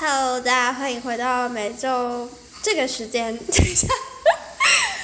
[0.00, 2.30] Hello，大家欢迎回到每周
[2.62, 3.36] 这个时间。
[3.36, 3.88] 等一下，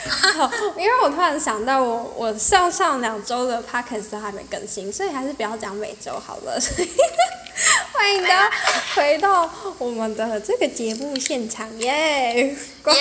[0.08, 6.60] 好，因为我突然想到我，我上上两周的 podcast 都还没更新，所以还是不要讲每周好了。
[6.60, 6.88] 所以
[7.92, 8.53] 欢迎大家
[8.94, 12.56] 回到我们的这个节目现场耶！
[12.81, 12.97] 光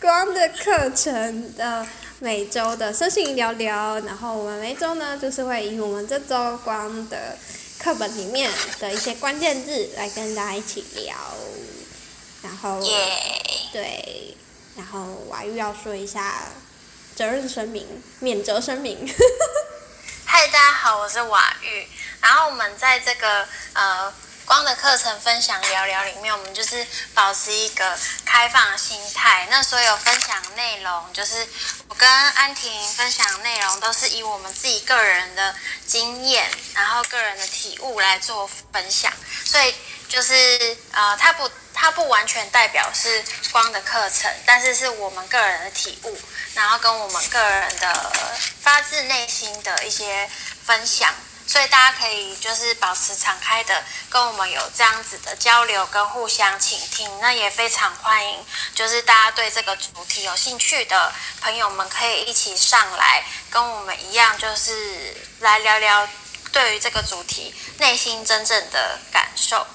[0.00, 1.86] 光的课程的
[2.18, 7.38] 每周的身心聊聊，然后我们每周呢就是会以我们这周光的
[7.78, 8.50] 课本里面
[8.80, 11.16] 的一些关键字来跟大家一起聊，
[12.42, 12.80] 然后
[13.72, 14.36] 对，
[14.76, 16.48] 然后瓦玉要说一下
[17.14, 17.86] 责任声明、
[18.18, 19.08] 免责声明。
[20.24, 21.86] 嗨，大家好，我是瓦玉。
[22.20, 24.12] 然后我们在这个呃
[24.48, 29.46] 光的课程分享聊聊里面，我们就是保持一个开放的心态。
[29.50, 31.46] 那所有分享内容，就是
[31.86, 35.54] 我跟安婷分享内容，都是以我们自己个人的
[35.86, 39.12] 经验，然后个人的体悟来做分享。
[39.44, 39.74] 所以
[40.08, 43.22] 就是呃，它不它不完全代表是
[43.52, 46.18] 光的课程，但是是我们个人的体悟，
[46.54, 48.12] 然后跟我们个人的
[48.62, 50.26] 发自内心的一些
[50.64, 51.14] 分享。
[51.48, 57.08] 所以大家可以就是保持敞开的，跟我们有这样子的交流跟互相倾听。
[57.22, 61.10] 那也非常欢迎，就是大家对这个主题有兴趣的
[61.40, 66.06] 朋友们，可以一起上来跟我们一样，就是来聊聊
[66.52, 69.66] 对于这个主题内心真正的感受。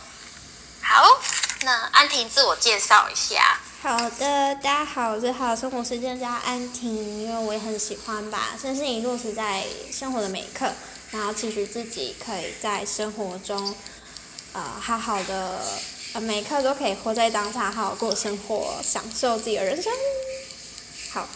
[0.83, 1.19] 好，
[1.61, 3.59] 那安婷自我介绍一下。
[3.81, 10.71] 好的，大家好，我是好生活时间家安婷，因为我也很喜欢把身心灵落实在生活的每一刻。
[11.13, 13.75] 然后期许自己可以在生活中，
[14.51, 15.61] 呃，好好的，
[16.13, 19.93] 呃，每一刻都可以活在当下，好好过生活，享受自己的人生。
[21.11, 21.27] 好，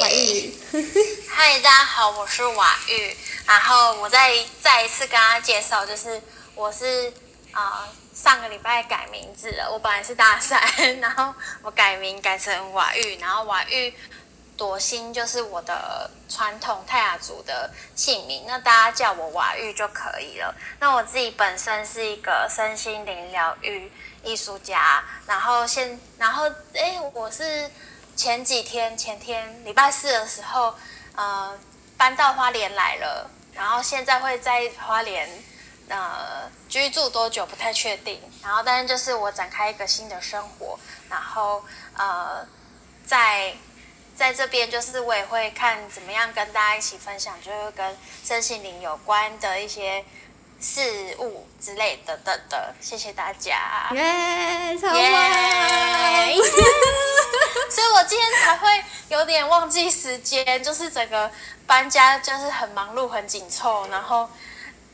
[0.00, 0.54] 瓦玉。
[1.28, 3.14] 嗨，大家好，我是瓦玉。
[3.46, 6.22] 然后我再再一次跟大家介绍，就是
[6.54, 7.12] 我是
[7.52, 9.70] 啊，上个礼拜改名字了。
[9.70, 10.58] 我本来是大三，
[10.98, 13.92] 然后我改名改成瓦玉，然后瓦玉。
[14.60, 20.54] 朵心就是我的传统泰雅族的姓名，那大家叫我瓦玉就可以了。
[20.78, 23.90] 那我自己本身是一个身心灵疗愈
[24.22, 26.44] 艺术家，然后现然后
[26.74, 27.70] 哎，我是
[28.14, 30.74] 前几天前天礼拜四的时候，
[31.16, 31.58] 呃，
[31.96, 35.26] 搬到花莲来了，然后现在会在花莲
[35.88, 40.78] 呃居住多久不太确定，然后但是就是我展开一个新的生活，
[41.08, 41.64] 然后
[41.96, 42.46] 呃
[43.06, 43.54] 在。
[44.16, 50.04] 在这边，就是我也会看怎么样跟大家一起分享，就是跟身心灵有关的一些
[50.60, 52.60] 事物之类的等等。
[52.80, 53.88] 谢谢大家。
[53.92, 54.96] 耶，超棒！
[57.70, 58.68] 所以我今天才会
[59.08, 61.30] 有点忘记时间，就是整个
[61.66, 64.28] 搬家就是很忙碌、很紧凑，然后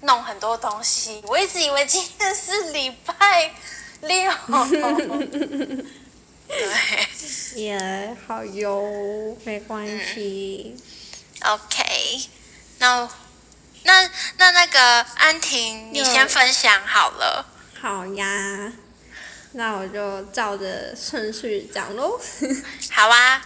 [0.02, 1.22] 弄很多东西。
[1.26, 3.50] 我一直以为今天是礼拜
[4.02, 4.30] 六。
[6.48, 7.08] 对，
[7.56, 10.76] 也好油，没关系。
[11.42, 12.28] OK，
[12.78, 13.08] 那
[13.82, 17.46] 那那那个安婷，你先分享好了。
[17.80, 18.72] 好呀，
[19.52, 22.18] 那我就照着顺序讲喽。
[22.90, 23.44] 好啊，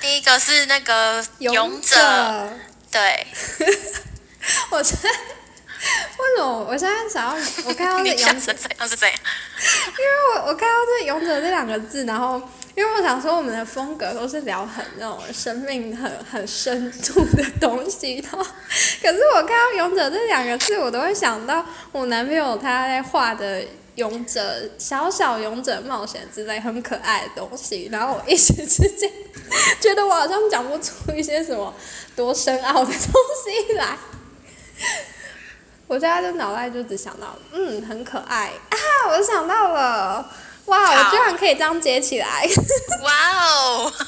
[0.00, 2.58] 第一个是那个勇者，
[2.90, 3.26] 对。
[4.70, 4.96] 我在。
[6.18, 9.18] 为什么我现在想要我看到这 勇者怎样是怎样？
[9.98, 12.40] 因为我我看到这勇者这两个字，然后
[12.76, 18.50] 因为我想说我们的风格都是聊很那种生命很很深度的东西，然后
[19.02, 23.64] 可是我看到勇者这两个字，我都会想到我男朋友他在画的
[23.96, 29.10] 勇者小小勇者冒险之类很可爱的东西，然后我一时之间
[29.80, 31.74] 觉得我好像讲不出一些什么
[32.14, 33.98] 多深奥的东西来。
[35.92, 38.76] 我现在的脑袋就只想到，嗯，很可爱啊！
[39.10, 40.26] 我想到了，
[40.64, 42.48] 哇，我居然可以这样接起来！
[43.02, 43.12] 哇
[43.44, 43.92] 哦！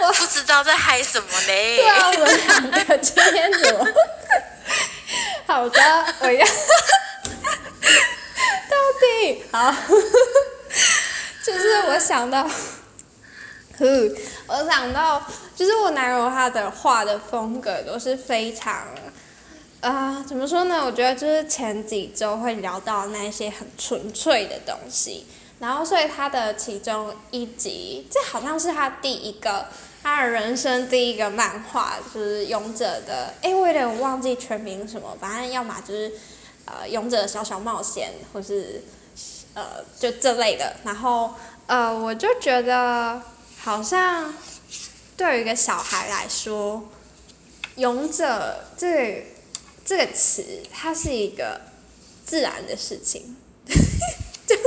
[0.00, 1.46] 我不知道在嗨什么呢？
[1.48, 3.86] 对啊，我们两个今天怎么？
[5.46, 5.78] 好的，
[6.20, 6.46] 我要
[8.70, 9.74] 到底好，
[11.44, 12.48] 就是我想到。
[13.78, 14.14] 哼，
[14.46, 15.22] 我想到，
[15.56, 18.86] 就是我男友他的画的风格都是非常，
[19.80, 20.84] 啊，怎么说呢？
[20.84, 25.26] 我觉得就是前几周会聊到那些很纯粹的东西，
[25.58, 29.66] 然后所以他的其中一集，这好像是他第一个，
[30.02, 36.12] 他的人生第一个漫画，就是勇者的，哎，我有点忘记全名什么，反正要么就是，
[36.64, 38.82] 呃，勇者小小冒险，或是，
[39.54, 41.34] 呃，就这类的，然后，
[41.66, 43.20] 呃，我就觉得。
[43.64, 44.34] 好像
[45.16, 46.86] 对于一个小孩来说
[47.76, 49.24] ，“勇者”这
[49.86, 51.58] 这个词，它是一个
[52.26, 53.34] 自然的事情，
[53.64, 54.62] 就是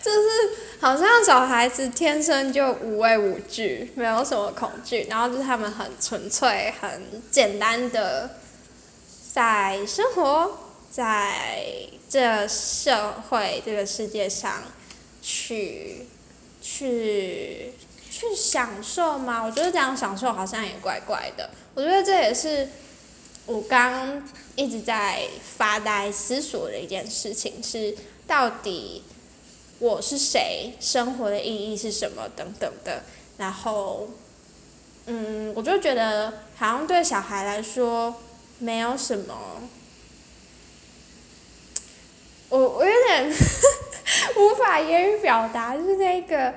[0.00, 8.38] 就是好像小孩子天生就无畏无惧，没有什么恐惧，然后就是他们很纯粹、很简单的
[9.34, 10.56] 在生活
[10.88, 11.34] 在
[12.08, 14.62] 这社会这个世界上
[15.20, 16.06] 去
[16.62, 17.72] 去
[18.10, 19.42] 去享受吗？
[19.42, 21.50] 我觉得这样享受好像也怪怪的。
[21.74, 22.68] 我觉得这也是
[23.46, 24.22] 我刚
[24.56, 25.22] 一直在
[25.56, 27.96] 发呆思索的一件事情，是
[28.26, 29.04] 到底
[29.78, 33.04] 我是谁，生活的意义是什么等等的。
[33.36, 34.08] 然后，
[35.06, 38.16] 嗯，我就觉得好像对小孩来说
[38.58, 39.62] 没有什么，
[42.48, 43.30] 我我有点
[44.36, 46.54] 无法言语表达，就是那个。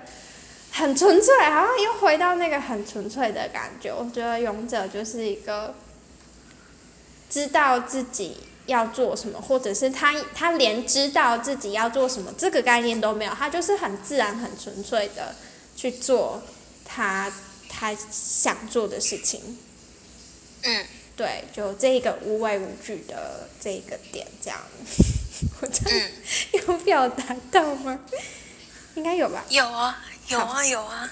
[0.71, 3.94] 很纯粹，好像又回到那个很纯粹的感觉。
[3.94, 5.75] 我觉得勇者就是一个
[7.29, 8.38] 知道自己
[8.68, 15.35] 要做什么，或者是他他连知道自己要做什么这个概念都没有，他就是很自然、很纯粹的
[15.75, 16.41] 去做
[16.85, 17.31] 他
[17.69, 19.57] 他想做的事情。
[20.63, 20.85] 嗯，
[21.18, 24.59] 对，就这个无畏无惧的这个点，这样，
[25.59, 26.07] 我这样
[26.53, 28.00] 有表达到吗？
[28.95, 29.44] 应该有吧。
[29.50, 30.06] 有啊。
[30.31, 31.10] 有啊有啊，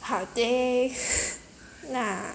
[0.00, 0.96] 好的，
[1.90, 2.32] 那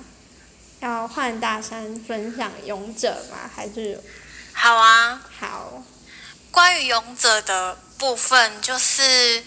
[0.79, 3.49] 要换大山分享勇者吗？
[3.55, 3.99] 还是？
[4.53, 5.19] 好啊。
[5.39, 5.83] 好。
[6.51, 9.43] 关于勇者的部分，就是，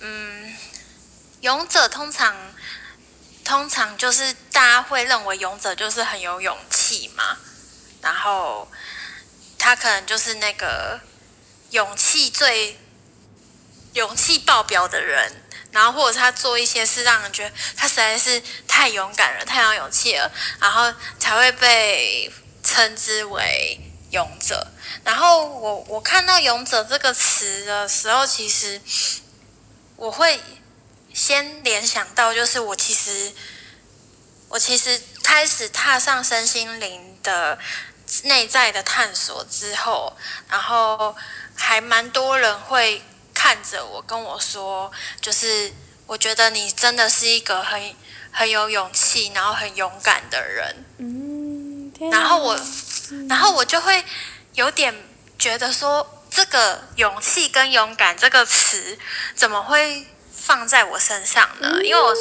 [0.00, 0.54] 嗯，
[1.40, 2.36] 勇者通常，
[3.42, 7.38] 通常就是大家会认为勇者就是很有勇气嘛，
[8.02, 8.70] 然后
[9.58, 11.00] 他可能就是那个
[11.70, 12.78] 勇气最。
[13.94, 23.78] 勇气爆表的人，然后或者他做一些事，让人觉得他实在是太勇敢了，太有勇气了，然后才会被称之为
[24.10, 24.66] 勇者。
[25.04, 28.80] 然后我我看到“勇者”这个词的时候，其实
[29.96, 30.40] 我会
[31.12, 33.32] 先联想到，就是我其实
[34.48, 37.58] 我其实开始踏上身心灵的
[38.24, 40.16] 内在的探索之后，
[40.48, 41.14] 然后
[41.54, 43.02] 还蛮多人会。
[43.42, 44.88] 看着我跟我说，
[45.20, 45.72] 就是
[46.06, 47.92] 我觉得你真的是一个很
[48.30, 50.84] 很有勇气，然后很勇敢的人。
[50.98, 52.56] 嗯，然后我，
[53.28, 54.04] 然后我就会
[54.54, 54.94] 有点
[55.40, 58.96] 觉得说，这个勇气跟勇敢这个词
[59.34, 61.82] 怎么会放在我身上呢？
[61.82, 62.14] 因为我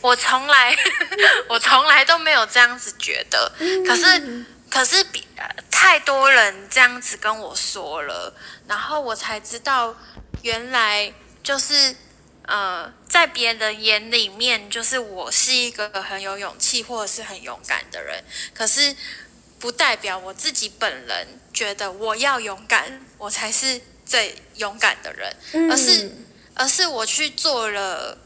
[0.00, 0.76] 我从来
[1.46, 3.52] 我从来都没有这样子觉得。
[3.86, 4.44] 可是
[4.74, 5.24] 可是比
[5.70, 8.34] 太多人这样子跟我说了，
[8.66, 9.94] 然后我才知道。
[10.42, 11.10] 原来
[11.42, 11.96] 就是，
[12.42, 18.22] 呃，在别人眼里面，就是我是一个很有勇气或者是很勇敢的人。
[18.52, 18.94] 可是，
[19.58, 25.34] 不代表我自己本人觉得我要勇敢，我才是最勇敢的人。
[25.70, 26.12] 而是，
[26.54, 28.18] 而是我去做了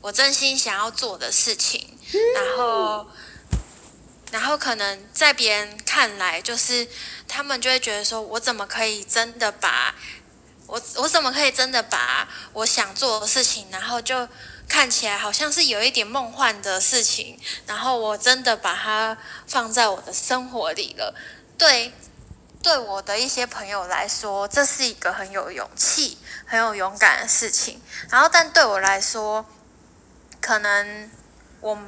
[0.00, 1.96] 我真心想要做的事情，
[2.34, 3.06] 然后，
[4.34, 6.88] 然后可能在别人看来，就是
[7.28, 9.94] 他们就会觉得说，我怎么可以真的把。
[10.66, 14.26] 我我怎么可以真的把我想做的事情，然后就
[14.66, 19.16] 看起来好像是有一点梦幻的事情，然后我真的把它
[19.46, 21.14] 放在我的生活里了。
[21.56, 21.92] 对，
[22.62, 27.80] 对我的一些朋友来说，这是一个很有勇气、很有勇敢的事情。
[28.08, 29.46] 然后，但对我来说，
[30.40, 31.10] 可能
[31.60, 31.78] 我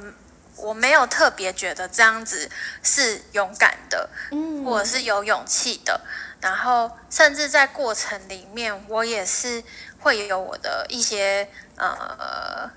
[0.57, 2.49] 我没有特别觉得这样子
[2.83, 6.01] 是勇敢的，嗯，或者是有勇气的。
[6.39, 9.63] 然后，甚至在过程里面，我也是
[9.99, 12.69] 会有我的一些呃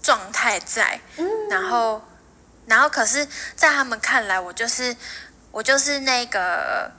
[0.00, 1.00] 状态在。
[1.50, 2.02] 然后，
[2.66, 3.26] 然后，可是，
[3.56, 4.96] 在他们看来，我就是
[5.50, 6.92] 我就是那个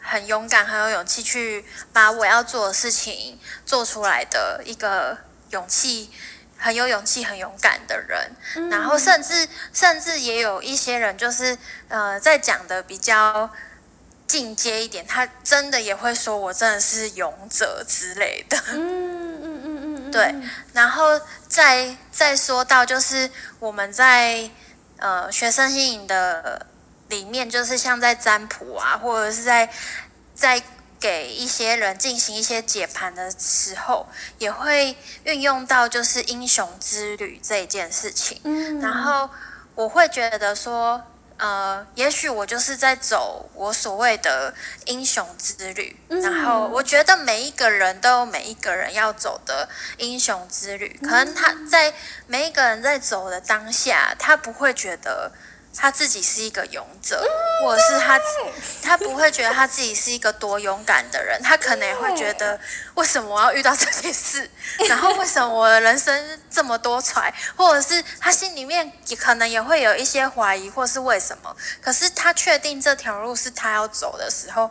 [0.00, 5.18] 很勇敢、很有勇气去把我要做的事情做出来的一个
[5.50, 6.10] 勇气、
[6.60, 8.70] 很有勇气、很勇敢的人。
[8.70, 13.50] 然后，甚至甚至也有一些人，就是呃，在讲的比较。
[14.30, 18.56] 进阶一点，他真的也会说我真的是勇者之类的。
[18.68, 20.32] 嗯嗯嗯嗯对，
[20.72, 24.48] 然后再再说到就是我们在
[24.98, 26.64] 呃学生心灵的
[27.08, 29.68] 里面，就是像在占卜啊，或者是在
[30.32, 30.62] 在
[31.00, 34.06] 给一些人进行一些解盘的时候，
[34.38, 38.40] 也会运用到就是英雄之旅这一件事情。
[38.44, 39.30] 嗯，然后
[39.74, 41.02] 我会觉得说。
[41.42, 44.52] 呃，也许我就是在走我所谓的
[44.84, 49.66] 英雄之旅，然后我觉得每一个人都有每一个人要走的
[49.96, 51.00] 英雄之旅。
[51.02, 51.94] 可能他在
[52.26, 55.32] 每一个人在走的当下，他不会觉得
[55.74, 57.24] 他自己是一个勇者，
[57.62, 58.20] 或者是他
[58.82, 62.58] 他不会觉得他自己是一个多勇敢的人，他可能也会觉得
[62.94, 64.50] 为什么我要遇到这件事，
[64.88, 71.56] 然后为什么我的人生这么多舛，或者是他心里面也可能也会有一些怀疑，或是为什么？
[71.80, 74.70] 可是他确定这条路是他要走的时候，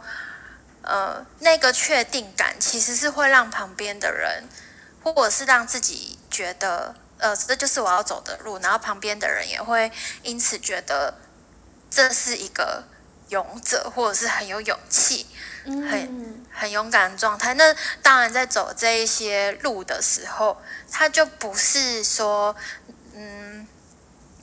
[0.81, 4.43] 呃，那个确定感其实是会让旁边的人，
[5.01, 6.95] 或者是让自己觉得。
[7.19, 9.91] 呃，这就是我要走的路，然后旁边的人也会
[10.23, 11.13] 因此觉得
[11.89, 12.83] 这是一个
[13.29, 15.27] 勇者，或者是很有勇气、
[15.65, 17.53] 很很勇敢的状态。
[17.53, 20.61] 那当然，在走这一些路的时候，
[20.91, 22.55] 他就不是说，
[23.13, 23.67] 嗯。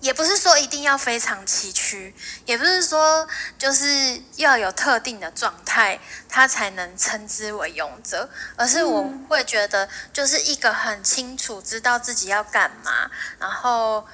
[0.06, 2.12] 也不是说一定要非常崎岖，
[2.44, 3.26] 也不是说
[3.58, 5.98] 就是要有特定的状态，
[6.28, 13.10] 他才能称之为勇者，而是我会觉得就是一个很清楚知道自己要干嘛，
[13.40, 14.06] 然后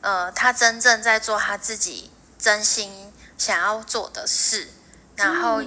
[0.00, 4.70] 呃，他真正在做他自己真心想要做的事，
[5.14, 5.62] 然后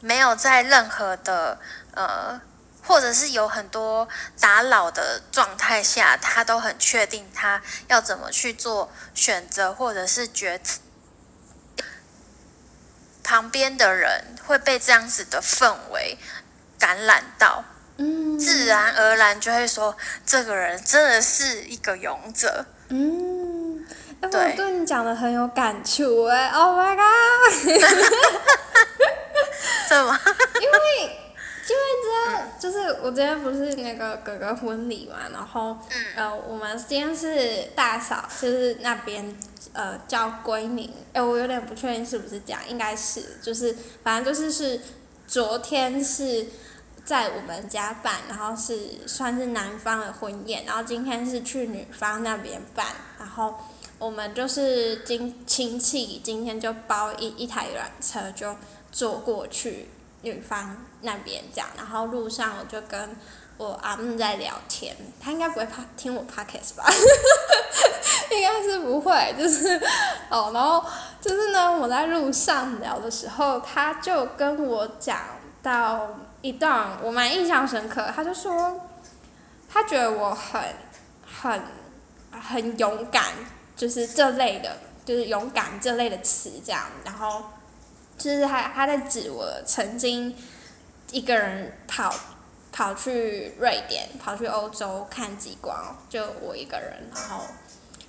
[0.00, 1.60] 没有在任何的
[1.92, 2.40] 呃。
[2.88, 4.08] 或者是有很多
[4.40, 10.80] 打扰的状态下，他都很确定他要怎么去做选择，或者是决策。
[13.22, 16.16] 旁边的人会被这样子的氛围
[16.78, 17.62] 感染到，
[17.98, 22.64] 嗯，自然而然就会说，这个人真的是一个勇者。
[22.88, 23.86] 嗯，
[24.22, 27.52] 哎，我对你讲的很有感触哎，Oh my god！
[29.90, 30.18] 怎么？
[30.62, 31.17] 因为。
[32.58, 35.76] 就是我今天不是那个哥哥婚礼嘛，然后
[36.16, 39.36] 呃，我们今天是大嫂，就是那边
[39.72, 44.80] 呃叫闺女，哎，我有点不确定是不是这样，应该是，就是反正就是是
[45.26, 46.46] 昨天是
[47.04, 52.86] 在我们家办，然后是算是男方的婚宴，然后今天是去女方那边办，
[53.18, 53.54] 然后
[53.98, 58.56] 我们就是亲亲戚今天就包一一台缆车就
[58.90, 59.88] 坐过去。
[60.22, 63.16] 女方那边讲，然后路上我就跟
[63.56, 66.84] 我阿木在聊天，他应该不会怕听我 podcast 吧？
[68.30, 69.80] 应该是不会，就是
[70.28, 70.84] 哦，然后
[71.20, 75.18] 就是呢，我在路上聊的时候，他就跟我讲
[75.62, 76.08] 到
[76.42, 78.80] 一段我蛮印象深刻，他就说
[79.68, 80.60] 他觉得我很
[81.24, 81.62] 很
[82.30, 83.24] 很勇敢，
[83.76, 87.42] 就是这类的，就是勇敢这类的词这样，然后。
[88.18, 90.34] 就是他，他在指我曾经
[91.12, 92.12] 一个人跑
[92.72, 97.44] 跑去瑞典，跑去欧洲看极光，就我一个人，然后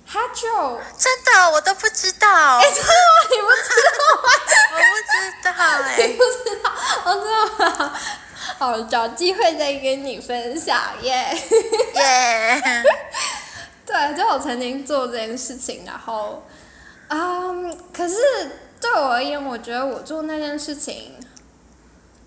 [0.06, 3.20] 他就真的我都不知道， 哎，真的吗？
[3.30, 4.28] 你不知道吗？
[4.74, 5.14] 我不知
[5.44, 5.50] 道，
[5.86, 6.66] 哎，不知道，
[7.04, 7.92] 我知道？
[8.58, 11.32] 好，找机会再跟你分享耶，
[11.94, 12.84] 耶，
[13.86, 16.44] 对，就我曾经做这件事情，然后，
[17.08, 18.16] 嗯，可是。
[18.80, 21.12] 对我而言，我觉得我做那件事情，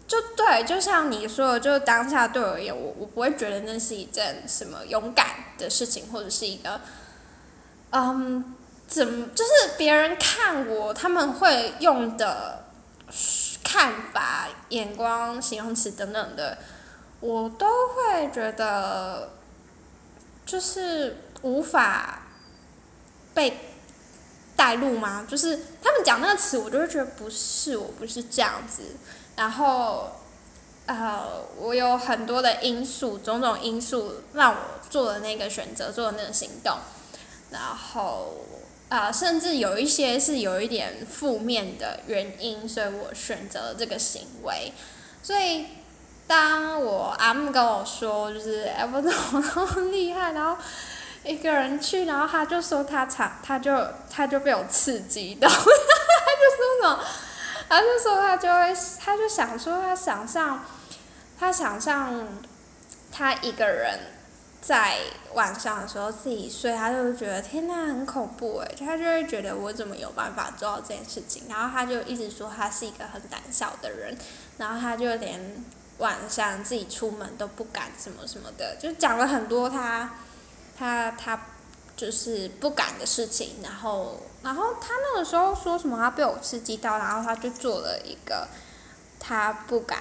[0.08, 6.80] 就对，就像你说的，就当下对我而言，我我不会觉得那是一件什么勇敢的事情，或者是一个，
[7.90, 8.54] 嗯，
[8.88, 12.66] 怎么就是别人看我他们会用的
[13.64, 16.60] 看法、眼光、形容词等等的，
[17.20, 19.32] 我都会觉得
[20.46, 22.28] 就是无法
[23.34, 23.58] 被。
[24.56, 25.26] 带路吗？
[25.28, 28.96] 就是他们讲那个词，我就会觉得不是，我不是这样子。
[29.36, 30.12] 然后，
[30.86, 34.58] 呃，我有很多的因素，种种因素让我
[34.90, 36.78] 做了那个选择，做了那个行动。
[37.50, 38.36] 然后，
[38.90, 44.72] 啊，甚至有一些是有一点负面的原因，所以我选择了这个行为。
[45.24, 45.66] 所以，
[46.28, 50.56] 当我阿木跟我说，就是哎，不怎么那么厉害，然后。
[51.24, 53.72] 一个人去，然后他就说他常，他就
[54.10, 57.04] 他就被我刺激到，他就说什么，
[57.70, 60.66] 他就说他就会，他就想说他想象，
[61.40, 62.28] 他想象
[63.12, 64.00] 他一个人
[64.62, 64.98] 在
[65.34, 74.18] 晚上的时候自己睡，他就觉得天呐很恐怖诶，他就会觉得我怎么有办法做到这件事情，然后他就一直说他是一个很胆小的人，
[74.58, 75.40] 然后他就连
[76.00, 80.12] 晚上自己出门都不敢什么什么的，就讲了很多他。
[80.78, 81.40] 他他
[81.96, 88.48] 就是不敢的事情，然后然后他那个时候说什么他被我刺激到，然后他就做了一个
[89.20, 90.00] 他不敢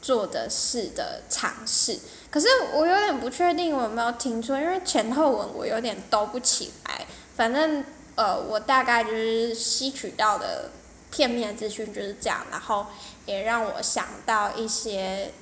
[0.00, 1.98] 做的事的尝试。
[2.30, 7.06] 可是我有点不确定我有没有听错，因为前后文我有点兜不起来。
[7.36, 10.70] 反正呃，我大概就是吸取到的
[11.10, 12.86] 片面资讯就是这样，然后
[13.26, 15.32] 也让我想到一些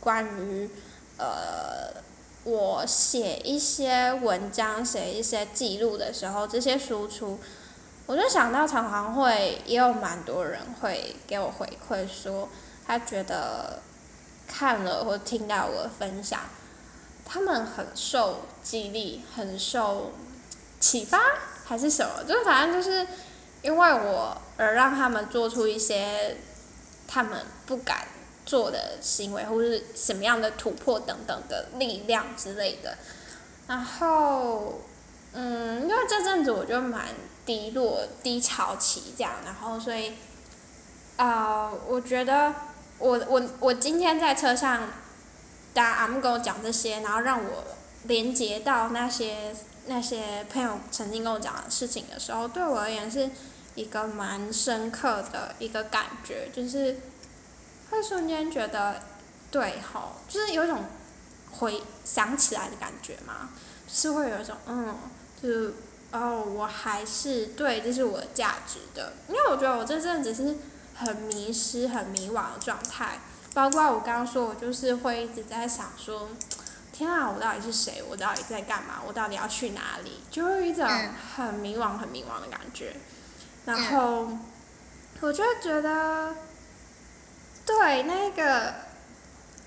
[0.00, 0.68] 关于
[1.18, 2.02] 呃。
[2.44, 7.38] 我写一些文章、写一些记录的时候，这些输出
[8.06, 12.48] 我就想到常常会也有蛮多人会给我回馈说，
[12.86, 13.80] 他觉得
[14.46, 16.40] 看了或听到我的分享，
[17.24, 20.12] 他们很受激励，很受
[20.78, 21.18] 启发，
[21.64, 23.06] 还是什么，就是反正就是
[23.62, 26.36] 因为我而让他们做出一些
[27.08, 28.06] 他们不敢
[28.44, 32.96] 做的行为，或是什么样的突破等等的力量之类的。
[33.66, 34.80] 然后，
[35.32, 37.08] 嗯，因为这阵子我就蛮
[37.46, 40.12] 低落、低潮期这样，然后所以，
[41.16, 42.54] 啊，我觉得
[42.98, 44.90] 我我我今天在车上，
[45.72, 47.64] 大家阿木跟我讲这些，然后让我
[48.04, 49.54] 连接到那些
[49.86, 53.30] 那些朋友曾经跟我讲的事情的时候，对我而言是
[53.74, 56.96] 一个蛮深刻的一个感觉，就是
[57.94, 59.00] 会瞬间觉得，
[59.50, 60.84] 对吼，就是有一种。
[61.56, 63.50] 回想起来的感觉嘛，
[63.86, 64.92] 是会有一种嗯，
[65.40, 65.74] 就是
[66.10, 69.12] 哦，我还是对，这是我的价值的。
[69.28, 70.56] 因为我觉得我这阵子是
[70.96, 73.20] 很迷失、很迷惘的状态，
[73.54, 76.28] 包括我刚刚说，我就是会一直在想说，
[76.92, 78.02] 天啊，我到底是谁？
[78.10, 79.00] 我到底在干嘛？
[79.06, 80.24] 我到底要去哪里？
[80.32, 80.84] 就会一种
[81.36, 82.96] 很迷惘、很迷惘的感觉。
[83.64, 84.28] 然后，
[85.20, 86.34] 我就觉得，
[87.66, 88.74] 对那个。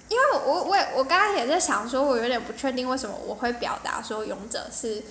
[0.10, 5.04] 因为我我我刚刚也在想说，我有点不确定为什么我会表达说勇者是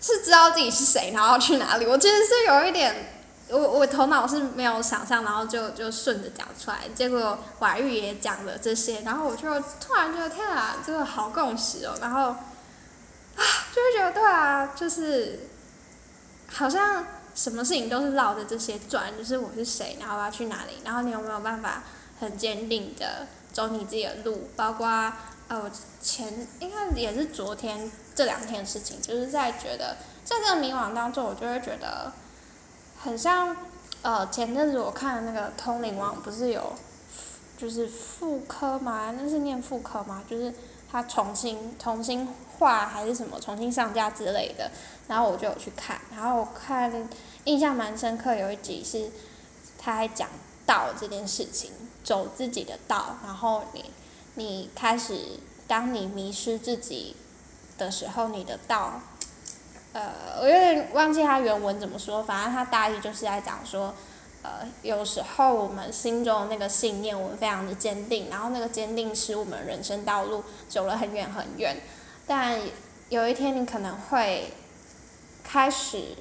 [0.00, 1.84] 是知道自己是谁，然后去哪里。
[1.84, 6.88] 我其实是有一点，我 我头脑是没有想象，然后就就顺着讲出来。
[6.94, 11.94] 结果婉玉也讲了这些，然后我就突然觉得天啊，这个好共识哦。
[12.00, 12.38] 然后啊，
[13.36, 15.50] 就会觉得对啊，就是
[16.50, 21.82] 好像什么事情都是绕着这些转，就是我是谁，然后我要去哪里，然后你有没有办法
[22.24, 23.26] 很坚定的。
[23.52, 24.88] 走你自己的路，包括
[25.46, 25.70] 呃，我
[26.02, 32.10] 前应该也是昨天这两天的事情，就是在觉得在这个迷惘当中，我就会觉得
[33.00, 33.56] 很像
[34.02, 36.72] 呃，前阵子我看的那个通灵王不是有
[37.56, 39.14] 就是妇科嘛？
[39.16, 40.24] 那是念妇科嘛？
[40.28, 40.52] 就是
[40.90, 44.68] 他重新重新画还是什么重新上架之类的，
[45.06, 47.08] 然后我就有去看，然后我看
[47.44, 49.12] 印象蛮深刻，有一集是
[49.78, 50.28] 他还讲。
[50.66, 51.70] 道这件事情，
[52.04, 53.90] 走自己的道，然后你，
[54.34, 57.16] 你开始，当你迷失自己
[57.76, 59.00] 的时候，你的道，
[59.94, 63.94] 呃，我有点忘记他原文怎么说，反正他大意就是在讲说，
[64.42, 71.80] 呃，有时候我们心中的那个信念，我们非常的坚定，然后那个坚定使我们人生道路走了很远很远，
[72.26, 72.60] 但
[73.08, 74.52] 有一天你可能会
[75.42, 76.16] 开始。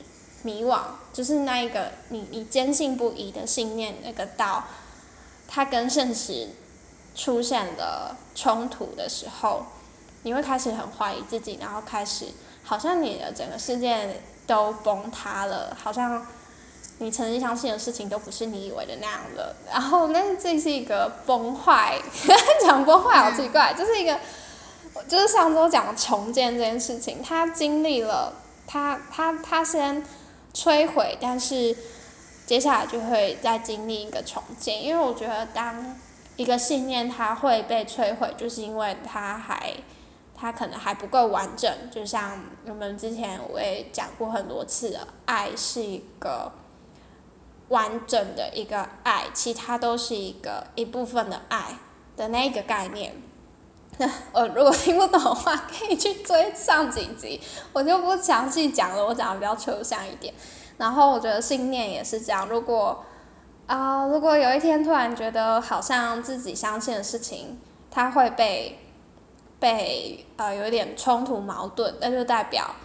[0.45, 0.81] 迷惘，
[1.13, 4.65] 就是那一个你你坚信不疑的信念那个道，
[5.53, 6.49] 它跟现实
[7.15, 9.63] 出现了冲突的时候，
[10.23, 12.25] 你会开始很怀疑自己，然后开始
[12.63, 16.25] 好像你的整个世界都崩塌了，好像
[16.97, 19.55] 你曾经相信的事情都不是你以为的那样了。
[19.71, 22.01] 然后，那这是一个崩坏，
[22.65, 24.19] 讲崩坏好奇怪，就是一个，
[25.07, 28.33] 就是上周讲重建这件事情，他经历了，
[28.65, 30.03] 他他他先。
[30.55, 31.75] 摧毁，但是
[32.45, 35.95] 接下来就会再经历一个重建，因为我觉得当
[36.35, 39.73] 一个信念它会被摧毁，就是因为它还
[40.35, 41.71] 它可能还不够完整。
[41.89, 46.51] 就像我们之前我也讲过很多次了，爱是一个
[47.69, 51.77] 完整的一个爱，其他都是一个一部分的爱
[52.17, 53.15] 的那个概念。
[54.31, 57.39] 我，如果听不懂的话，可以去追上几集，
[57.71, 60.33] 我就不详细讲了，我讲的比较抽象一点。
[60.77, 63.03] 然后我觉得信念也是这样，如果
[63.67, 67.59] 啊，如果有一天突然觉得好像自己相信的事情，
[67.89, 68.79] 它会被
[69.59, 72.75] 被呃有一点冲突矛盾，那就代表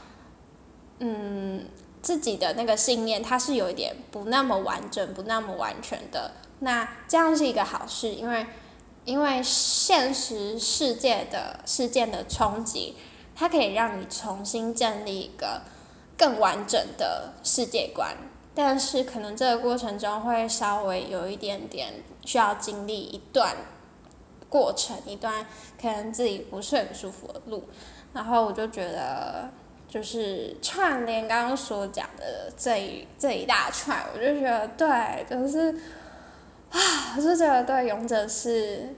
[1.00, 1.66] 嗯
[2.00, 6.32] 自己的那个信念它是有一点不那么完整、不那么完全的。
[6.60, 8.46] 那这样是一个好事，因为。
[9.04, 12.94] 因为现实世界的事件的冲击，
[13.34, 15.62] 它可以让你重新建立一个
[16.18, 18.14] 更完整的世界观，
[18.54, 21.94] 但是可能这个过程中会稍微有一点点
[22.26, 23.56] 需要经历一段
[24.50, 25.46] 过程，一段
[25.80, 27.64] 可能自己不是很舒服的路。
[28.12, 29.48] 然后我就觉得，
[29.88, 35.74] 就是串联刚刚所讲的这一这一大串，我就觉得对，就是。
[36.70, 38.94] 啊，我就觉得对勇者是，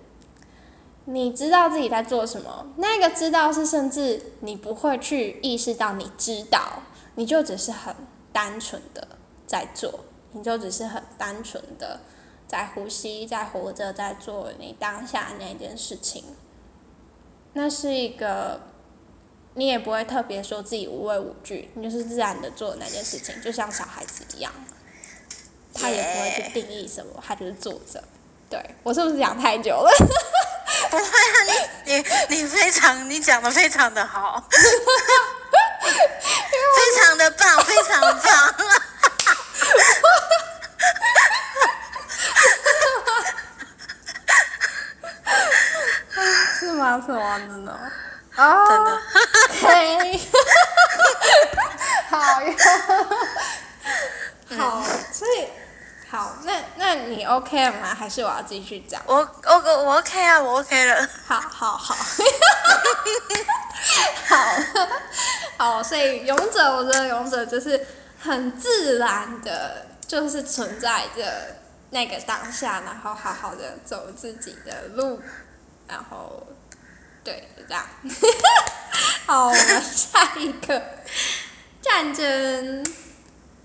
[1.04, 6.83] 你知道自己在做什么，那个知道是甚至你不会去意识到你知道，
[7.20, 7.94] 你就只是很
[8.33, 9.06] 单纯的
[9.46, 12.00] 在做，你就只是很单纯的
[12.48, 16.24] 在呼吸，在活着，在做你当下那件事情。
[17.52, 18.62] 那是一个，
[19.52, 24.50] 你也不会特别说自己无畏无惧，你就是自然的做那件事情，就像小孩子一样，
[25.74, 28.02] 他也不会去定义什么，他就是做着。
[28.48, 29.90] 对我是不是讲太久了？
[30.88, 31.37] 不会啊，
[31.85, 34.42] 你你你非常，你讲的非常的好，
[35.80, 38.54] 非常的棒， 非常棒。
[46.58, 47.00] 是吗？
[47.04, 47.38] 是吗？
[47.38, 47.72] 真的？
[48.36, 49.00] 哦，真的。
[49.62, 50.20] 嘿，
[52.10, 52.54] 好呀，
[54.58, 55.48] 好，所以
[56.10, 57.94] 好，那那你 OK 了吗？
[57.98, 59.00] 还是我要继续讲？
[59.06, 61.08] 我我我 OK 啊，我 OK 了。
[61.26, 61.94] 好好好，
[64.28, 64.54] 好
[65.60, 67.86] 好，所以勇者，我觉得勇者就是
[68.18, 71.54] 很自然的，就是存在着
[71.90, 75.20] 那个当下，然后好好的走自己的路，
[75.86, 76.46] 然后
[77.22, 77.84] 对，就这样。
[79.26, 80.82] 好，我们下一个
[81.82, 82.82] 战争。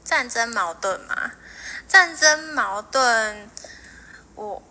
[0.04, 1.32] 战争矛盾嘛，
[1.88, 3.50] 战争矛盾，
[4.36, 4.62] 我，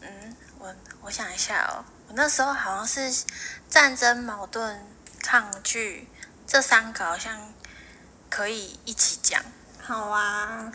[0.00, 3.24] 嗯，我我想一下哦，我那时候好像是
[3.68, 4.84] 战争矛盾
[5.22, 6.08] 抗拒
[6.52, 7.54] 这三个好像
[8.28, 9.42] 可以一起讲。
[9.80, 10.70] 好啊，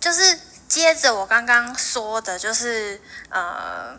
[0.00, 2.98] 就是接着我刚刚说的，就是
[3.28, 3.98] 呃。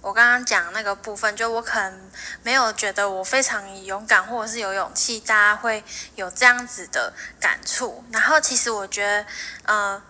[0.00, 2.10] 我刚刚讲那个部分，就我可能
[2.44, 5.82] 没有觉得我非常勇敢，或者是有勇气，大家会
[6.14, 8.04] 有这样子的感触。
[8.12, 9.26] 然后其实我觉得，
[9.64, 10.02] 呃，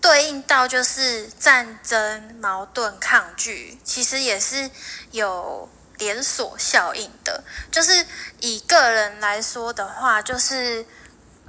[0.00, 4.70] 对应到就是战争、矛盾、抗拒，其实也是
[5.10, 7.44] 有连锁效应的。
[7.70, 8.06] 就是
[8.40, 10.86] 以个人来说的话，就是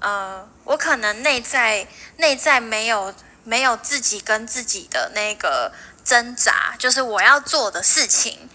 [0.01, 5.71] 呃，我可能内在内在没有没有自己跟自己的那个。
[6.01, 8.49] 挣扎就是我要做的事情。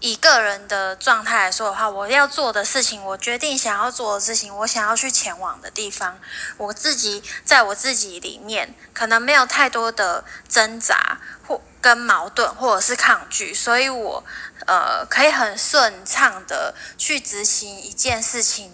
[0.00, 6.18] 以个人的状态来说的话，我要做的事情，我决定想要做的事情，我想要去前往的地方，
[6.56, 14.24] 我自己在我自己里面可能没有太多的挣扎或跟矛盾或者是抗拒，所以我
[14.66, 18.72] 呃可以很顺畅的去执行一件事情，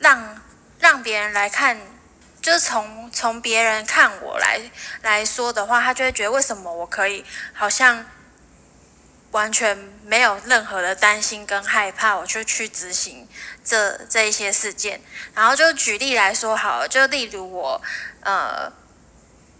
[0.00, 0.42] 让
[0.80, 1.78] 让别人来看。
[2.40, 4.60] 就是从从别人看我来
[5.02, 8.06] 来说的话，他就会觉得为什么我可以好像
[9.32, 13.28] 完全没有任何的担心跟害怕，我就去执行
[13.64, 15.00] 这这一些事件。
[15.34, 17.82] 然后就举例来说好了，就例如我
[18.22, 18.72] 呃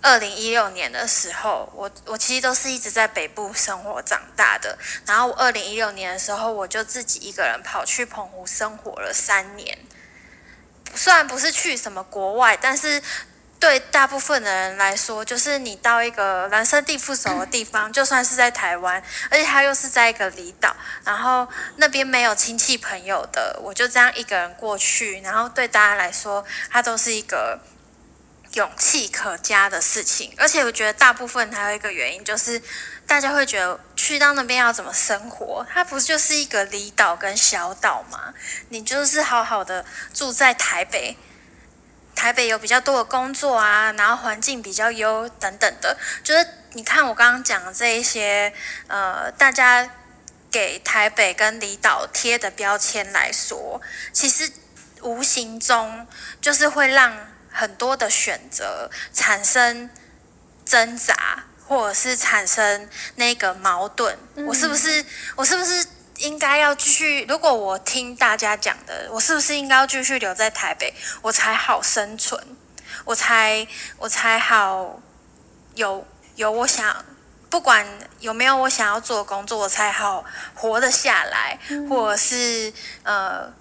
[0.01, 4.79] 二零一六年的时候，我我其实都是一直在北部生活长大的。
[5.05, 9.77] 然后二零一六年的时候，我就自己一个人跑去澎湖生活了三年。
[10.95, 13.03] 虽然不是去什么国外，但是
[13.59, 27.59] 对大部分的人来说，就是你到一个人生地不熟的地方，就算是在台湾，而且它又是在一个离岛，然后那边没有亲戚朋友的，我就这样一个人过去，然后对大家来说，它都是一个。
[28.55, 32.61] 勇气可嘉的事情，而且我觉得大部分还有一个原因，就是
[33.07, 35.67] 大家会觉得去到那边要怎么生活？
[35.71, 38.33] 它不就是一个离岛跟小岛吗？
[38.71, 39.85] 你就是好好的
[40.15, 41.17] 住在台北，
[42.15, 45.99] 台北有比较多的工作啊，然后环境比较优等等的。
[46.25, 48.53] 就是你看我刚刚讲的这一些，
[48.87, 49.91] 呃，大家
[50.51, 53.81] 给台北跟离岛贴的标签来说，
[54.13, 54.51] 其实
[55.03, 56.07] 无形中
[56.41, 57.15] 就是会让。
[57.59, 59.90] 很多的选择产生
[60.64, 64.16] 挣扎，或者是产生那个矛盾。
[64.47, 65.85] 我是不是我是不是
[66.18, 67.25] 应该要继续？
[67.29, 72.40] 如果我听大家讲的，我是不是应该要继续留在台北，我才好生存，
[73.05, 73.66] 我才
[73.97, 75.03] 我才好
[75.75, 77.05] 有有我想
[77.51, 77.85] 不管
[78.21, 81.59] 有没有我想要做的工作，我才好活得下来，
[81.90, 83.53] 或者是呃，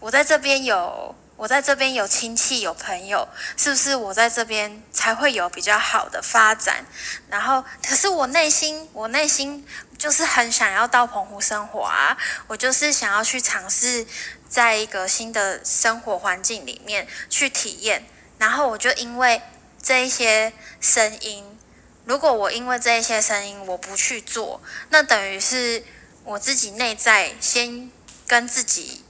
[0.00, 1.14] 我在这边有。
[1.38, 6.84] 我在这边有亲戚有朋友，是不是我在这边才会有比较好的发展？
[7.30, 9.64] 然后，可是我内心，我内心
[9.96, 12.18] 就是很想要到澎湖生活啊！
[12.48, 14.04] 我就是想要去尝试，
[14.48, 18.04] 在一个新的生活环境里面去体验。
[18.38, 19.40] 然后，我就因为
[19.80, 21.56] 这一些声音，
[22.04, 25.84] 如果我因为这一些声音我不去做，那等于是
[26.24, 27.88] 我自己内在先
[28.26, 29.04] 跟自己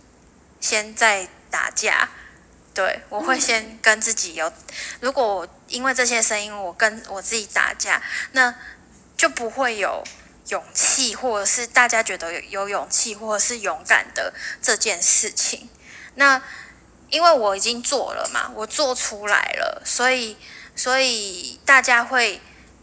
[0.61, 2.11] 先在打架。
[2.79, 4.53] 对，我会先跟自己有，
[5.01, 8.55] 如果我因为这些声音，我跟我自己打架，那
[9.17, 10.05] 就不会有
[10.47, 15.69] 勇气，或者是大家觉得有有勇气，或者是勇敢的这件事情。
[16.15, 16.41] 那
[17.11, 20.37] 因为我已经做了嘛，我做出来了，所以
[20.77, 22.41] 所以大家会。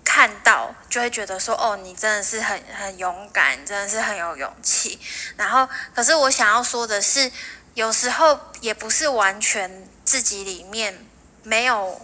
[0.07, 4.99] 看到就会觉得说，哦，你真的是很很勇敢，真的是很有勇气。
[5.35, 7.29] 然后，可是我想要说的是，
[7.75, 11.05] 有时候也不是完全自己里面
[11.43, 12.01] 没有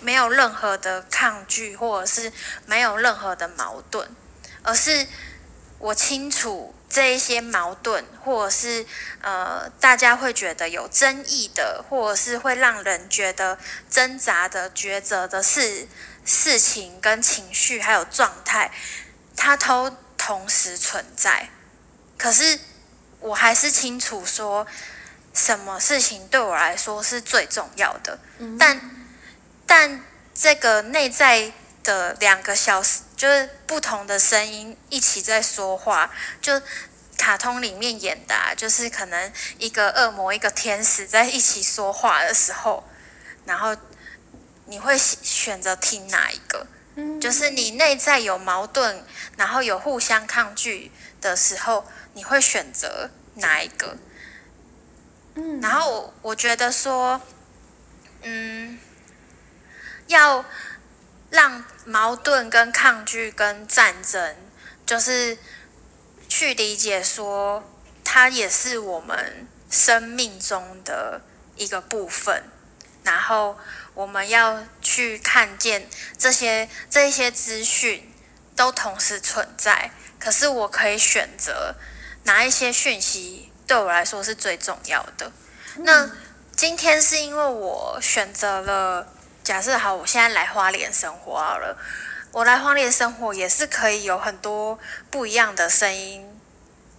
[0.00, 2.32] 没有任何的抗拒，或者是
[2.66, 4.08] 没有任何的矛盾，
[4.62, 5.06] 而是
[5.78, 6.74] 我清楚。
[6.92, 8.84] 这一些矛盾，或者是
[9.22, 15.88] 呃，大家会觉得有争议的，或者是会让人觉得挣扎的抉择的事、
[16.26, 18.70] 事情跟情绪还有状态，
[19.34, 21.48] 它都同时存在。
[22.18, 22.60] 可是
[23.20, 24.66] 我还是清楚说，
[25.32, 28.18] 什么事情对我来说是最重要的。
[28.58, 28.90] 但
[29.66, 33.00] 但这个内在的两个小时。
[33.14, 36.60] 就是不同的声音一起在说话，就
[37.16, 42.82] 卡通里面演的，啊就是可能一个恶魔、一个天使在一起说话的时候，
[43.44, 43.76] 然后
[44.66, 46.66] 你会选择听哪一个？
[46.96, 49.04] 嗯，就是你内在有矛盾，
[49.36, 50.90] 然后有互相抗拒
[51.20, 53.96] 的时候，你会选择哪一个？
[55.60, 57.20] 然后我觉得说，
[58.22, 58.78] 嗯，
[60.06, 60.44] 要。
[61.30, 64.36] 让矛盾、跟抗拒、跟战争，
[64.84, 65.38] 就是
[66.28, 67.64] 去理解说，
[68.04, 71.22] 它也是我们生命中的
[71.56, 72.44] 一个部分。
[73.02, 73.56] 然后
[73.94, 78.12] 我们要去看见这些这些资讯
[78.54, 79.90] 都同时存在。
[80.18, 81.76] 可是我可以选择
[82.24, 85.30] 哪一些讯息对我来说是最重要的。
[85.76, 86.10] 那
[86.54, 89.06] 今天是因为我选择了。
[89.42, 91.76] 假设好，我现在来花莲生活好了。
[92.30, 94.78] 我来花莲生活也是可以有很多
[95.10, 96.40] 不一样的声音，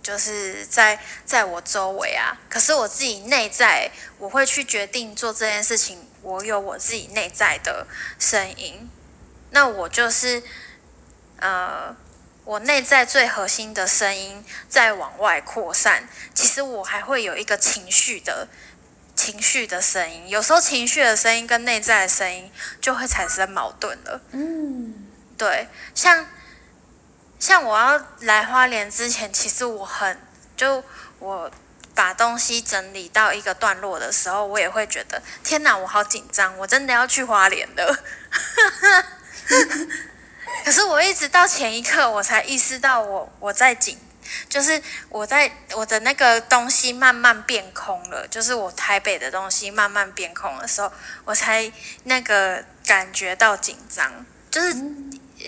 [0.02, 2.38] 就是在在我周围啊。
[2.50, 6.06] 可是我自己内在，我会去决定做这件事情。
[6.22, 7.88] 我有我自己内在的
[8.20, 8.90] 声音，
[9.52, 10.44] 那我就是
[11.40, 11.96] 呃，
[12.46, 16.08] 我内在最核心的声音在往外扩散。
[16.34, 18.48] 其实我还会有一个情绪的。
[19.16, 22.52] 情绪的声音，有时候情绪的声音跟内在的声音
[22.82, 24.20] 就会产生矛盾了。
[24.32, 25.06] 嗯，
[25.38, 26.28] 对，像
[27.40, 30.20] 像我要来花莲之前，其实我很
[30.58, 30.84] 就
[31.20, 31.50] 我
[31.94, 38.04] 把东西整理到一个段落的时候，我也会觉得天哪，我好紧张，我真的要去花莲了。
[40.66, 43.98] 可是我一直到前一刻，我才意识到我我在紧。
[44.48, 50.92] 就是我在我的那个东西慢慢变空了，就是我台北的东西慢慢变空的时候，
[51.26, 51.70] 我才
[52.06, 54.26] 那个感觉到紧张。
[54.50, 54.74] 就是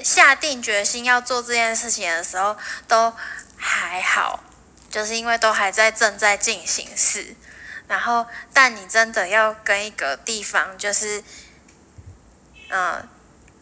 [0.03, 3.13] 下定决心要做这件事情的时候，都
[3.55, 4.43] 还好，
[4.89, 7.33] 就是因为都还在正在进行式。
[7.87, 11.23] 然后，但你真的要跟一个地方，就是
[12.69, 13.07] 嗯，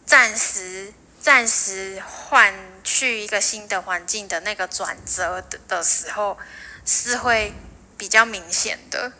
[0.04, 0.92] 暂时
[1.24, 2.54] 暂时换。
[2.86, 6.36] 去一个新的环境的那个转折的的时候，
[6.84, 7.54] 是会
[7.96, 9.10] 比较明显的。